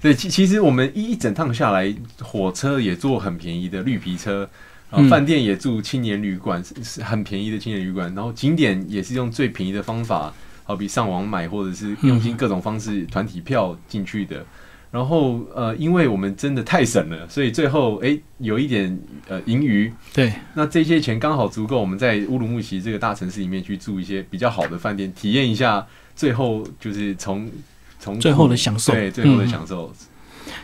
[0.00, 4.48] 对，其其实我们一整趟下来，火车也坐很便宜的绿皮车，
[4.90, 8.14] 啊，饭店也住青年旅馆，是很便宜的青年旅馆。
[8.14, 10.32] 然后景点也是用最便宜的方法，
[10.64, 14.44] 好比上网买，或者是用尽各种方式团体票进去的。
[14.90, 18.96] 然后呃，因为我们真的太省了，所以最后哎有一点
[19.28, 19.92] 呃盈余。
[20.12, 25.86] 对，那这些钱刚好足够我们在乌鲁木齐这个大城市里面去住一些比较好的饭店，体验一下。
[26.14, 27.50] 最后就是从。
[27.98, 29.92] 从最后的享受，对最后的享受，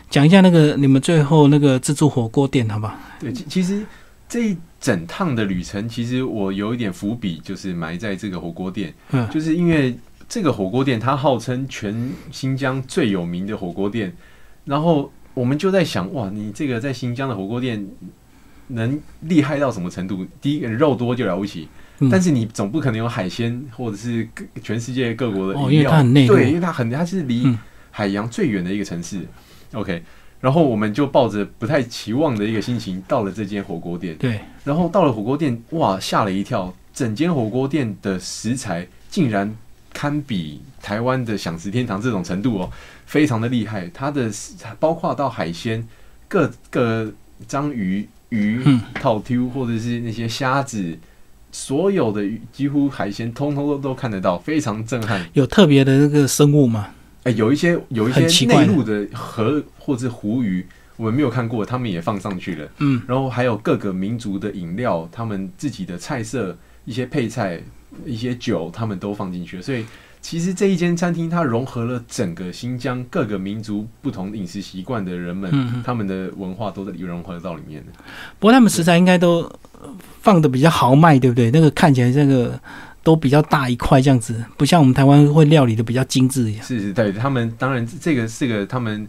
[0.09, 2.95] 讲一下那个你们最后那个自助火锅店，好不好？
[3.19, 3.85] 对，其其实
[4.29, 9.97] 这一整趟的旅程，其实我有一点伏笔，就是埋在这个火锅店，嗯，就是因为
[10.29, 14.15] 这个火锅店它号称全新疆最有名的火锅店，
[14.65, 17.85] 然后我们就在想，哇，你这个在新疆的火锅店
[18.67, 20.25] 能厉害到什么程度？
[20.41, 21.67] 第一个肉多就了不起。
[22.11, 24.27] 但是你总不可能有海鲜，或者是
[24.61, 27.55] 全世界各国的饮料，对，因为它很，它是离
[27.91, 29.21] 海洋最远的一个城市。
[29.71, 30.03] OK，
[30.41, 34.17] 然后我们就抱着不太期望的一个心情到了这间火锅店。
[34.17, 39.55] 对，然后到了火锅店，哇，吓了一跳，整间火锅店的食材竟然
[39.93, 42.71] 堪比台湾的享食天堂这种程度哦，
[43.05, 43.89] 非常的厉害。
[43.93, 44.29] 它的
[44.77, 45.87] 包括到海鲜，
[46.27, 47.13] 各个
[47.47, 48.61] 章鱼、鱼、
[48.95, 50.97] 套 Q 或者是那些虾子。
[51.55, 55.23] 所有的几乎海鲜，通通都都看得到，非常震撼。
[55.33, 56.87] 有特别的那个生物吗？
[57.25, 60.65] 哎，有一些有一些内陆的河或者湖鱼，
[60.97, 62.67] 我们没有看过，他们也放上去了。
[62.79, 67.61] 嗯，然后还有各个民族的饮料，他们自己的菜色、一些配菜、
[68.03, 69.61] 一些酒，他们都放进去了。
[69.61, 69.85] 所以。
[70.23, 77.91] 其实这一间餐厅，它融合了整个新疆各个民族不同饮食习惯的人们，他们的文化都在融合到里面的。
[78.39, 79.51] 不过他们食材应该都
[80.21, 81.51] 放的比较豪迈，对不对？
[81.51, 82.57] 那个看起来这个
[83.03, 86.65] 都比较大一块这样子，不像我们台湾会料理的比较精致一样。
[86.65, 89.05] 是是，对他们当然这个这个他们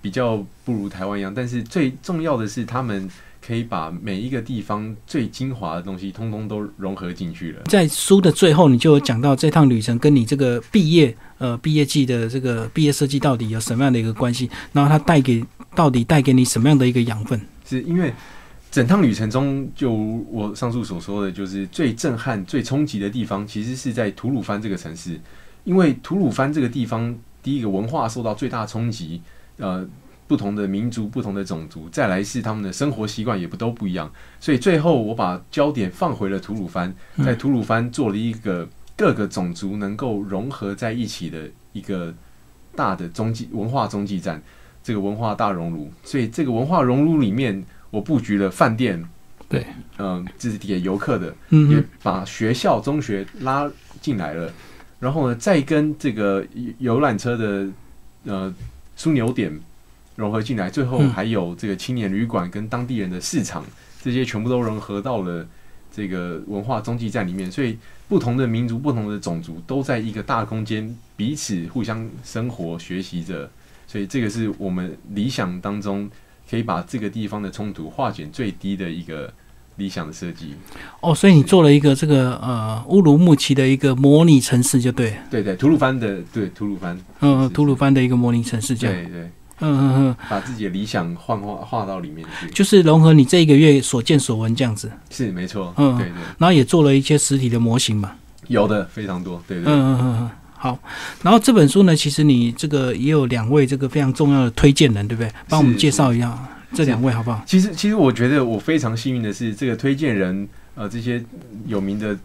[0.00, 3.08] 比较不如台湾一样，但是最重要的是他们。
[3.48, 7.62] 可以把每一个地方最精华的东西，通通都融合进去了。
[7.64, 14.50] 在书的最后，你就有讲到这趟旅程跟你这个毕业呃毕业季的这个毕业设计到底有什么样的一个关系？
[14.74, 15.42] 然后它带给
[15.74, 17.40] 到底带给你什么样的一个养分？
[17.64, 18.12] 是因为
[18.70, 25.18] 整趟旅程中，就我上述所说的，就是最震撼、最冲击的地方，其实是在吐鲁番这个城市。
[25.64, 29.22] 因为吐鲁番这个地方，第一个文化受到最大冲击，
[29.56, 29.88] 呃。
[30.28, 42.14] 不同的民族、不同的种族，再来是他们的生活习惯也不都不一样，所以最后我把焦点放回了吐鲁番，在吐鲁番做了一个各个种族能够融合在一起的一个
[42.76, 44.40] 大的中继文化中继站，
[44.82, 45.90] 这个文化大熔炉。
[46.04, 49.02] 所以这个文化熔炉里面，我布局了饭店，
[49.48, 49.64] 对，
[49.96, 53.70] 嗯，这是给游客的，也把学校、中学拉
[54.02, 54.52] 进来了，
[55.00, 56.46] 然后呢，再跟这个
[56.78, 57.66] 游览车的
[58.24, 58.54] 呃
[58.94, 59.58] 枢纽点。
[60.18, 63.64] 融合进来，最后还有这个青年旅馆跟当地人的市场，
[64.02, 65.46] 这些全部都融合到了
[65.94, 67.50] 这个文化中继站里面。
[67.50, 67.78] 所以，
[68.08, 73.48] 不同的民族、不同的种族都在一个大空间彼此互相生活、学习着。
[73.86, 76.10] 所以，这个是我们理想当中
[76.50, 79.32] 可以把这个地方的冲突化解最低的一个
[79.76, 80.52] 理想的设计。
[81.00, 85.14] 哦，所以你做了一个这个呃乌鲁木齐的一个模拟城市，就对。
[85.30, 89.04] 对对，吐鲁番的对吐鲁番，嗯，吐鲁番的一个模拟城市，这样。
[89.04, 89.30] 对对，
[89.60, 94.90] 嗯嗯嗯，把自己的理想幻化画到里面去，就是融合你这一个月所见所闻这样子。
[95.10, 96.12] 是没错，嗯，对对。
[96.38, 98.12] 然后也做了一些实体的模型嘛。
[98.46, 99.64] 有的非常多，对对。
[99.64, 100.30] 嗯嗯嗯嗯。
[100.60, 100.76] 好，
[101.22, 105.30] 然后这本书呢，其实你这个也有两位这个非常重要的推荐人，对不对？
[105.48, 106.36] 帮我们介绍一下
[106.74, 107.40] 这两位好不好？
[107.46, 111.22] 其实，其实我觉得我非常幸运的是，这个推荐人，呃，这些
[111.66, 112.18] 有名的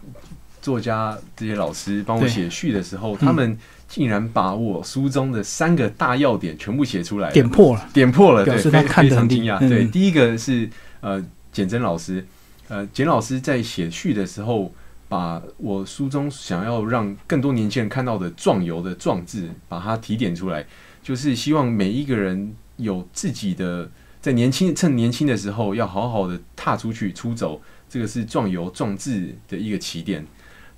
[0.60, 3.56] 作家、这些老师帮我写序的时候，他们
[3.86, 9.58] 竟然把我书中的三个大要点全部写出来，点破了，点破了，对，非常惊讶。
[9.68, 10.68] 对，第一个是
[11.00, 12.26] 呃，简真老师，
[12.68, 14.72] 呃，简老师在写序的时候。
[15.06, 20.66] 把我书中想要让更多年轻人看到的壮游的壮志，把它提点出来，
[21.02, 23.88] 就是希望每一个人有自己的
[24.20, 30.26] 在年轻趁年轻的时候，要好好的踏出去出走，这个是壮游壮志的一个起点。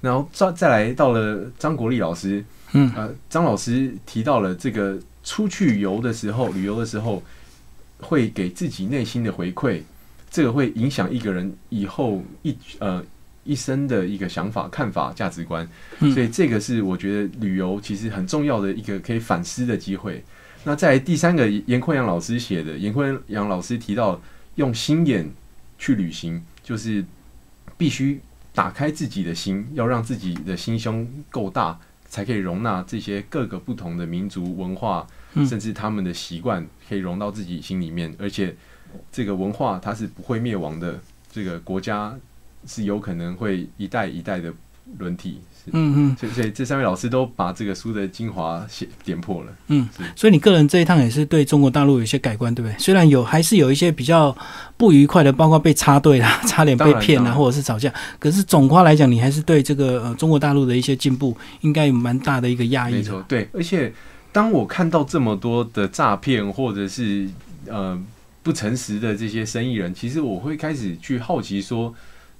[0.02, 7.22] 然后再再来到了张国立老师，嗯，呃，张老师提到了这个出去游的时候，旅游的时候
[7.98, 9.82] 会给自己内心的回馈，
[10.30, 13.04] 这个会影响一个人以后一呃。
[13.48, 15.64] 一生的一个想法、看法、价值观，
[16.12, 20.20] 所以这个是我觉得旅游其实很重要的一个可以反思的机会。
[20.64, 24.20] 那在第三个，严坤阳老师写的，严坤阳老师提到
[24.56, 25.30] 用心眼
[25.78, 27.04] 去旅行，就是
[27.78, 28.20] 必须
[28.52, 31.78] 打开自己的心，要让自己的心胸够大，
[32.16, 35.06] 才可以容纳这些各个不同的民族文化，
[35.46, 38.16] 甚至他们的习惯，可以融到自己心里面。
[38.18, 38.56] 而且
[39.12, 40.98] 这个文化它是不会灭亡的，
[41.30, 42.18] 这个国家。
[42.68, 44.52] 是有可能会一代一代的
[44.98, 45.40] 轮替，
[45.72, 52.78] 嗯嗯，所以所以这三位老师都把这个书的精华写点破了，嗯，所以你个人这一趟也是对中国大陆有一些改观，对不对？
[52.78, 54.34] 虽然有还是有一些比较
[54.76, 62.94] 不愉快的，包括被插队啦， 差点被骗啊，或者是吵架，可是总括来讲，你还是对这个呃中国大陆的一些进步应该有蛮大的一个压抑。
[62.94, 63.92] 没错，对，而且
[64.32, 67.28] 当我看到这么多的诈骗或者是
[67.66, 68.00] 呃
[68.42, 71.94] 不诚实的这些生意人，其实我会开始去好奇说。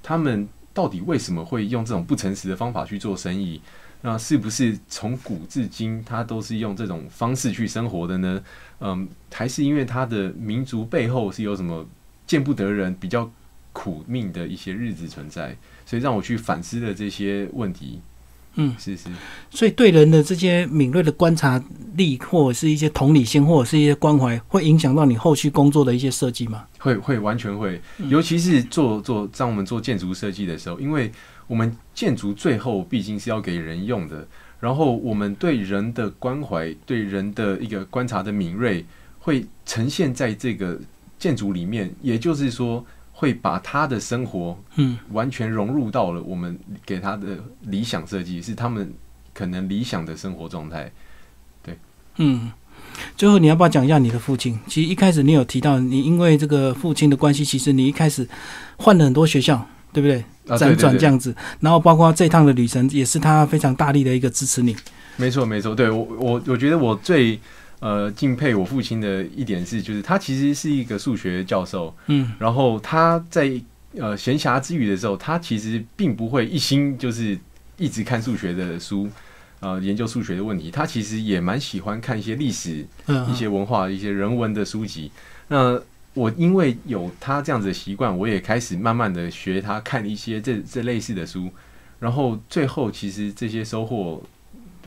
[0.09, 0.47] 他们
[0.77, 3.59] 到底为什么会用这种不诚实的方法去做生意？
[4.03, 8.43] 那是不是从古至今他都是用这种方式去生活的呢？
[8.81, 11.89] 嗯，还是因为他的民族背后是有什么
[12.27, 13.31] 见不得人、比较
[13.73, 15.57] 苦命的一些日子存在？
[15.87, 18.03] 所以让我去反思了这些问题。
[18.59, 19.09] 嗯，是是，
[19.51, 21.63] 所以对人的这些敏锐的观察
[21.95, 26.65] 力，或者是一些同理心，或者是一些关怀，会影响到你后续工作的一些设计吗？
[26.79, 31.13] 会会完全会，尤其是做做在我们做建筑设计的时候，因为
[31.47, 34.27] 我们建筑最后毕竟是要给人用的，
[34.59, 38.85] 然后我们对人的关怀，对人的一个观察的敏锐，
[39.19, 40.81] 会呈现在这个
[41.19, 42.85] 建筑里面，也就是说。
[43.19, 48.93] 会把他的生活，嗯，完全融入到了我们给他的理想设计，是他们
[49.33, 50.93] 可能理想的生活状态。
[51.63, 51.79] 对，
[52.17, 52.53] 嗯，
[53.17, 54.61] 最后你要不要讲一下你的父亲？
[54.67, 58.29] 其实一开始你有提到，你因为这个父亲的关系，其实你一开始
[58.77, 60.23] 换了很多学校，对不对？
[60.59, 64.77] 辗转这样子，然后包括这趟的旅程，也是他非常大力的一个支持你。
[65.17, 67.41] 没错，没错，对我，我我觉得我最。
[67.87, 73.49] 呃，敬佩我父亲的一点是，就是他其实是一个数学教授，嗯，然后他在
[73.95, 77.39] 呃闲暇之余的时候，他其实并不会一心就是
[77.77, 79.09] 一直看数学的书，
[79.61, 82.85] 呃，研究数学的问题，他其实也蛮喜欢看一些历史、
[83.31, 85.13] 一些文化、一些人文的书籍。
[85.47, 85.81] 那
[86.15, 91.49] 我因为有他这样子的习惯，我也开始慢慢的学他看一些这这类似的书，
[92.01, 94.21] 然后最后其实这些收获。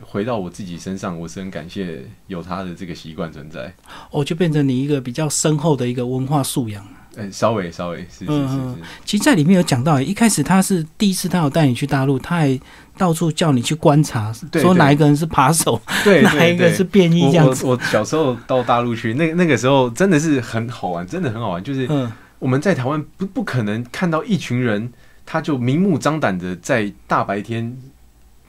[0.02, 3.72] 回到我自己身上，我是很感谢有他的这个习惯存在。
[4.10, 6.86] 哦，就变成你一个比较深厚的一个文化素养。
[7.16, 8.58] 嗯，稍微稍微是是是。
[9.04, 12.60] 其实，在里面有讲到，一开始他是第一次，他有带你去大陆，他还
[12.96, 17.66] 到处叫你去观察，说哪一个人是扒手，对， 哪一个是便衣这样子。
[17.66, 21.64] 我小时候到大陆去，那那个时候真的是很好玩，真的很好玩。
[21.64, 21.88] 就是
[22.38, 24.92] 我们在台湾不不可能看到一群人，
[25.26, 27.76] 他就明目张胆的在大白天。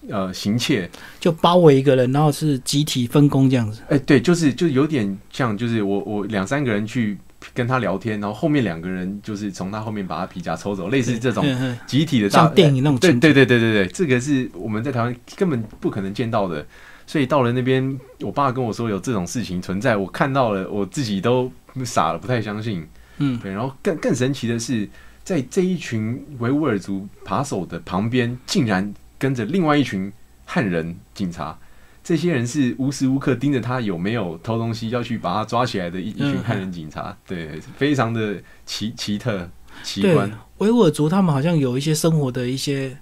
[0.09, 0.89] 呃，行窃
[1.19, 3.81] 就包围一个人，然后是集体分工这样子。
[3.87, 7.15] 哎，对，就是就有点像，就是我我两三个人去
[7.53, 11.45] 跟他聊天，然后后面两个人就是从他后面把他皮夹抽走，类似这种
[11.85, 12.97] 集体的，像电影那种。
[12.97, 16.65] 对对对对对对，这个是我们在台湾根本不可能见到的。
[17.05, 21.51] 所以到了那边，我爸跟我说有这种事情存在，我看到了，我自己都
[21.85, 22.87] 傻了，不太相信。
[23.19, 23.51] 嗯，对。
[23.51, 24.89] 然后更更神奇的是，
[25.23, 28.91] 在这一群维吾尔族扒手的旁边，竟然。
[29.21, 30.11] 跟着另外一群
[30.45, 31.55] 汉人警察，
[32.03, 39.47] 这些人是无时无刻盯着他有没有偷东西，要去把他抓起来的一一群汉人警察，对，非常的奇奇特
[39.83, 40.31] 奇观。
[40.57, 42.97] 维吾尔族他们好像有一些生活的一些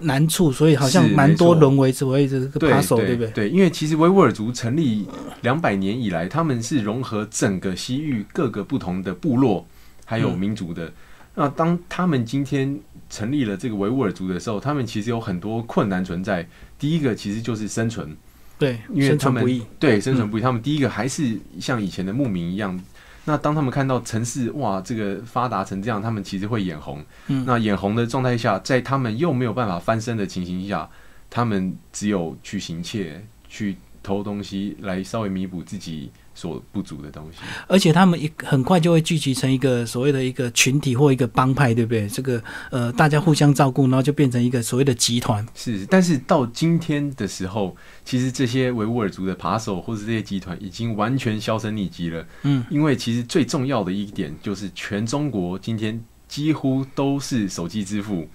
[0.00, 3.30] 难处，所以好像蛮多沦为所谓这个扒手，对不对？
[3.30, 5.08] 对，因为其实维吾尔族成立
[5.40, 9.66] 两百年以来，他们是融合整个西域各个不同的部落
[10.04, 10.92] 还有民族的。
[11.34, 12.78] 那当他们今天
[13.08, 16.46] 成立了这个维吾尔族的时候，他们其实有很多困难存在。
[16.78, 18.16] 第一个其实就是生存，
[18.58, 19.44] 对，因为他们
[19.78, 22.78] 对生存不易，他们第一个还是像以前的牧民一样。
[23.24, 27.04] 那当他们看到城市哇，这个发达成这样，他们其实会眼红。
[27.26, 30.88] 嗯，那眼红的状态下，在他们又没有办法翻身的情形下，
[31.28, 36.10] 他们只有去行窃、去偷东西来稍微弥补自己。
[36.36, 42.06] 所不足的东西，而且他们一很快就会聚集成一个所谓的一个群体或一个帮派，对不对？
[42.06, 45.44] 这个呃，大家互相照顾，然后就变成一个所谓的集团。
[45.54, 47.74] 是，但是到今天的时候，
[48.04, 52.26] 其实这些维吾尔族的扒手或者这些集团已经完全销声匿迹了。
[52.42, 56.04] 嗯，因为其实最重要的一点就是，全中国今天。
[56.28, 58.28] 几乎都是手机支付，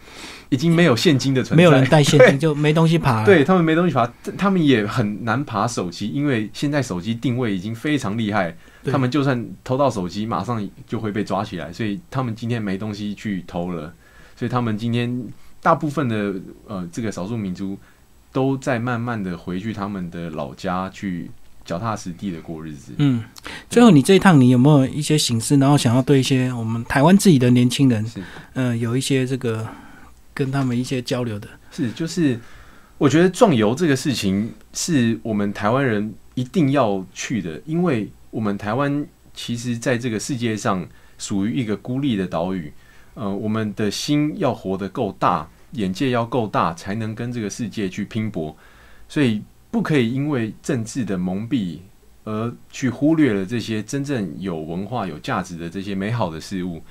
[0.49, 3.25] 已经没有现金的存在，没有人带现金 就没东西爬。
[3.25, 11.71] 对他们没东西爬，他们也很难爬手机，因为现在手机定位已经非常厉害，他们就算偷到手机，马上就会被抓起来。
[11.71, 13.93] 所以他们今天没东西去偷了，
[14.35, 15.27] 所以他们今天
[15.61, 16.33] 大部分的
[16.67, 17.77] 呃这个少数民族
[18.31, 21.29] 都在慢慢的回去他们的老家去。
[21.71, 22.91] 脚踏实地的过日子。
[22.97, 23.23] 嗯，
[23.69, 28.05] 最后你这一趟你有没有一些形式，然后想要对一些我们台湾自己的年轻人，
[28.55, 29.65] 嗯，有一些这个
[30.33, 31.47] 跟他们一些交流的？
[31.71, 32.37] 是，就是
[32.97, 40.85] 我觉得壮游这个事情是我们台湾人一定要去的，因为我们台湾其实在这个世界上
[41.17, 42.73] 属于一个孤立的岛屿。
[43.13, 48.53] 呃，我们的心要活得够大，眼界要够大，才能跟这个世界去拼搏。
[49.07, 49.41] 所以。
[49.71, 51.79] 不可以因为政治的蒙蔽
[52.25, 56.83] 而去忽略了这些真正有文化、有价值的这些美好的事物。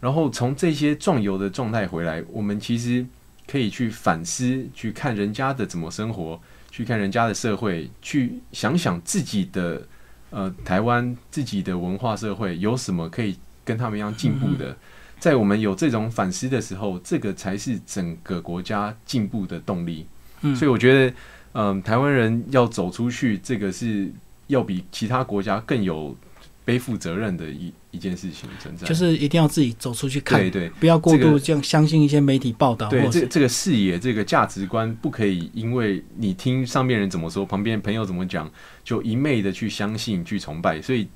[0.00, 3.06] 然后从这些壮游的状态回来，我们其实
[3.46, 9.86] 可以去反思，去看人家的怎么生活，去看人家的社会，去想想自己的
[10.30, 14.74] 呃台湾自己的文化社会有什么可以跟他们一样进步的。
[15.20, 20.06] 在我们有这种反思的时候，这个才是整个国家进步的动力。
[20.40, 21.14] 嗯，所以我觉得。
[21.52, 24.10] 嗯，台湾人要走出去，这个是
[24.46, 26.16] 要比其他国家更有
[26.64, 28.86] 背负责任的一一件事情存在。
[28.86, 32.88] 就是一定要自己走出去看，对对，不要过度这样相信一些媒体报道。
[32.88, 38.50] 对，这这个视野、这个价值观，不可以因为你听上面人怎么说，旁边朋友怎么讲，
[38.82, 40.80] 就一昧的去相信、去崇拜。
[40.80, 41.08] 所以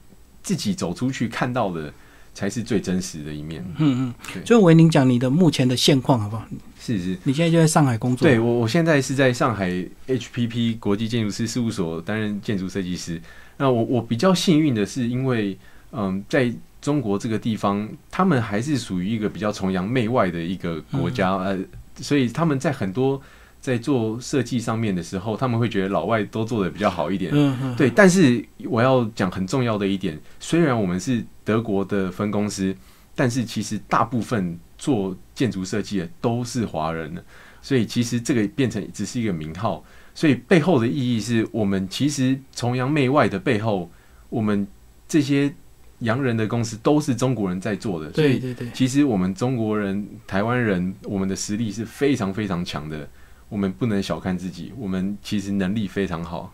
[0.43, 1.93] 自己走出去看到的。
[2.37, 3.65] 才是最真实的一面。
[3.79, 6.47] 嗯嗯，就为您讲你的目前的现况好不好？
[6.79, 8.29] 是是，你现在就在上海工作。
[8.29, 9.71] 对我，我现在是在上海
[10.07, 13.19] HPP 国际建筑师事务所担任建筑设计师。
[13.57, 15.57] 那我我比较幸运的是，因为
[15.93, 21.59] 嗯，在中国这个地方，他们还是属于一个比较崇洋媚外的一个国家，呃，
[22.01, 23.21] 所以他们在很多。
[23.67, 27.33] 在做设计上面的时候，他们会觉得老外都做的比较好一点。
[27.35, 27.91] 嗯对。
[27.91, 32.73] 但是我要讲很重要的一点，虽然我们是德国的分公司，
[33.17, 37.25] 但是其实大部分做建筑设计的都是华人的，
[37.61, 39.85] 所以其实这个变成只是一个名号。
[40.15, 43.91] 所以背后的意义是我们其实崇洋媚外的背后，
[44.29, 44.65] 我们
[45.09, 45.53] 这些
[45.99, 48.11] 洋人的公司都是中国人在做的。
[48.11, 48.71] 对对对。
[48.73, 53.09] 其实我们中国人、台湾人，我们的实力是非常非常强的。
[53.49, 56.53] 我们不能小看自己，我们其实能力非常好。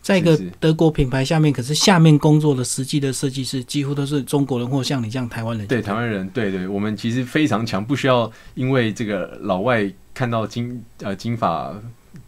[0.00, 5.66] 在一个德国品牌下面，可是下面工作的实际的设计师几乎都是中国人，或像你这样台湾人。
[5.66, 11.74] 对台湾人，对对，我们其实非常强，不需要因为这个老外看到金呃金发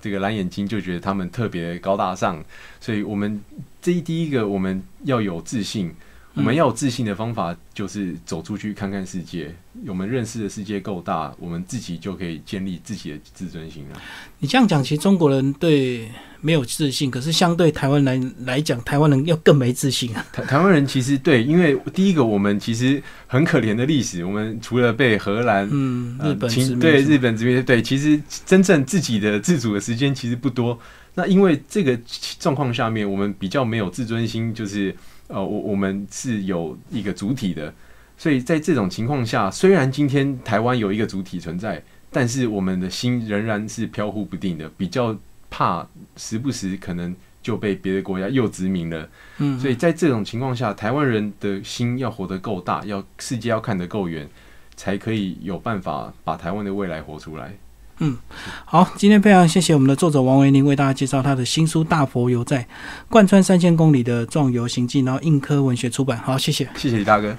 [0.01, 2.43] 这个蓝眼睛就觉得他们特别高大上，
[2.81, 3.41] 所以我们
[3.83, 5.95] 这第一个我们要有自信。
[6.37, 9.53] 我们要有自信的方法，就是走出去看看世界。
[9.87, 14.01] 我们认识的世界够大，我们自己就可以建立自己的自尊心了。
[14.39, 16.11] 你这样讲，其实中国人对
[16.43, 20.27] 没有自信，可是相对台湾人来讲，台湾人要更没自信啊。
[20.31, 30.79] 台台湾人其实对，因为第一个，我们其实很可怜的历史，我们除了被荷兰、嗯日本对日本殖民，对，其实真正自己的自主的时间其实不多。
[31.15, 31.99] 那因为这个
[32.39, 34.95] 状况下面，我们比较没有自尊心，就是。
[35.29, 37.73] 呃，我我们是有一个主体的，
[38.17, 45.17] 所以在这种情况下，虽然今天台湾有一个主体存在，但是我们的心仍然是飘忽不定的，比较
[45.51, 49.09] 怕时不时可能就被别的国家又殖民了。
[49.39, 54.29] 嗯，所以在这种情况下，台湾人的心要活得够大，要世界要看得够远，
[54.77, 57.53] 才可以有办法把台湾的未来活出来。
[57.99, 58.17] 嗯，
[58.65, 62.67] 好，今天非常谢谢我们的作者王维宁为大家介绍他的新书《大佛游在
[63.09, 66.19] 贯穿三千公里的壮游行记》，然后硬科文学出版。
[66.19, 67.37] 好，谢谢，谢谢李大哥。